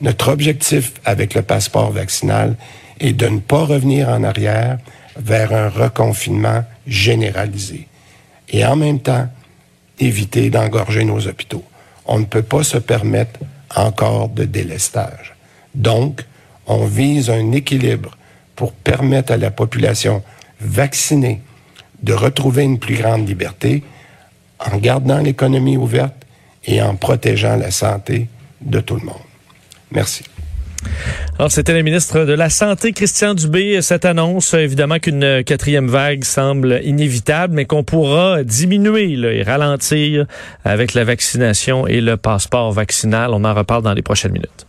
Notre 0.00 0.28
objectif 0.32 0.92
avec 1.04 1.34
le 1.34 1.42
passeport 1.42 1.90
vaccinal 1.90 2.56
est 3.00 3.12
de 3.12 3.26
ne 3.26 3.38
pas 3.40 3.64
revenir 3.64 4.08
en 4.08 4.24
arrière 4.24 4.78
vers 5.16 5.52
un 5.52 5.68
reconfinement 5.68 6.64
généralisé 6.86 7.88
et 8.48 8.64
en 8.64 8.76
même 8.76 9.00
temps 9.00 9.28
éviter 9.98 10.50
d'engorger 10.50 11.04
nos 11.04 11.26
hôpitaux. 11.26 11.64
On 12.06 12.18
ne 12.18 12.24
peut 12.24 12.42
pas 12.42 12.64
se 12.64 12.78
permettre 12.78 13.38
encore 13.76 14.28
de 14.28 14.44
délestage. 14.44 15.34
Donc, 15.74 16.24
on 16.66 16.84
vise 16.86 17.30
un 17.30 17.52
équilibre 17.52 18.16
pour 18.56 18.72
permettre 18.72 19.32
à 19.32 19.36
la 19.36 19.50
population 19.50 20.22
vaccinée 20.60 21.40
de 22.02 22.12
retrouver 22.12 22.64
une 22.64 22.78
plus 22.78 22.96
grande 22.96 23.28
liberté 23.28 23.82
en 24.58 24.76
gardant 24.76 25.18
l'économie 25.18 25.76
ouverte 25.76 26.14
et 26.64 26.82
en 26.82 26.96
protégeant 26.96 27.56
la 27.56 27.70
santé 27.70 28.28
de 28.60 28.80
tout 28.80 28.96
le 28.96 29.06
monde. 29.06 29.16
Merci. 29.90 30.24
Alors, 31.38 31.50
c'était 31.50 31.72
le 31.72 31.82
ministre 31.82 32.24
de 32.24 32.32
la 32.32 32.50
Santé, 32.50 32.92
Christian 32.92 33.34
Dubé. 33.34 33.80
Cette 33.82 34.04
annonce, 34.04 34.54
évidemment 34.54 34.98
qu'une 34.98 35.42
quatrième 35.44 35.88
vague 35.88 36.24
semble 36.24 36.80
inévitable, 36.84 37.54
mais 37.54 37.64
qu'on 37.64 37.84
pourra 37.84 38.44
diminuer 38.44 39.12
et 39.12 39.42
ralentir 39.42 40.26
avec 40.64 40.94
la 40.94 41.04
vaccination 41.04 41.86
et 41.86 42.00
le 42.00 42.16
passeport 42.16 42.72
vaccinal. 42.72 43.30
On 43.32 43.44
en 43.44 43.54
reparle 43.54 43.82
dans 43.82 43.94
les 43.94 44.02
prochaines 44.02 44.32
minutes. 44.32 44.66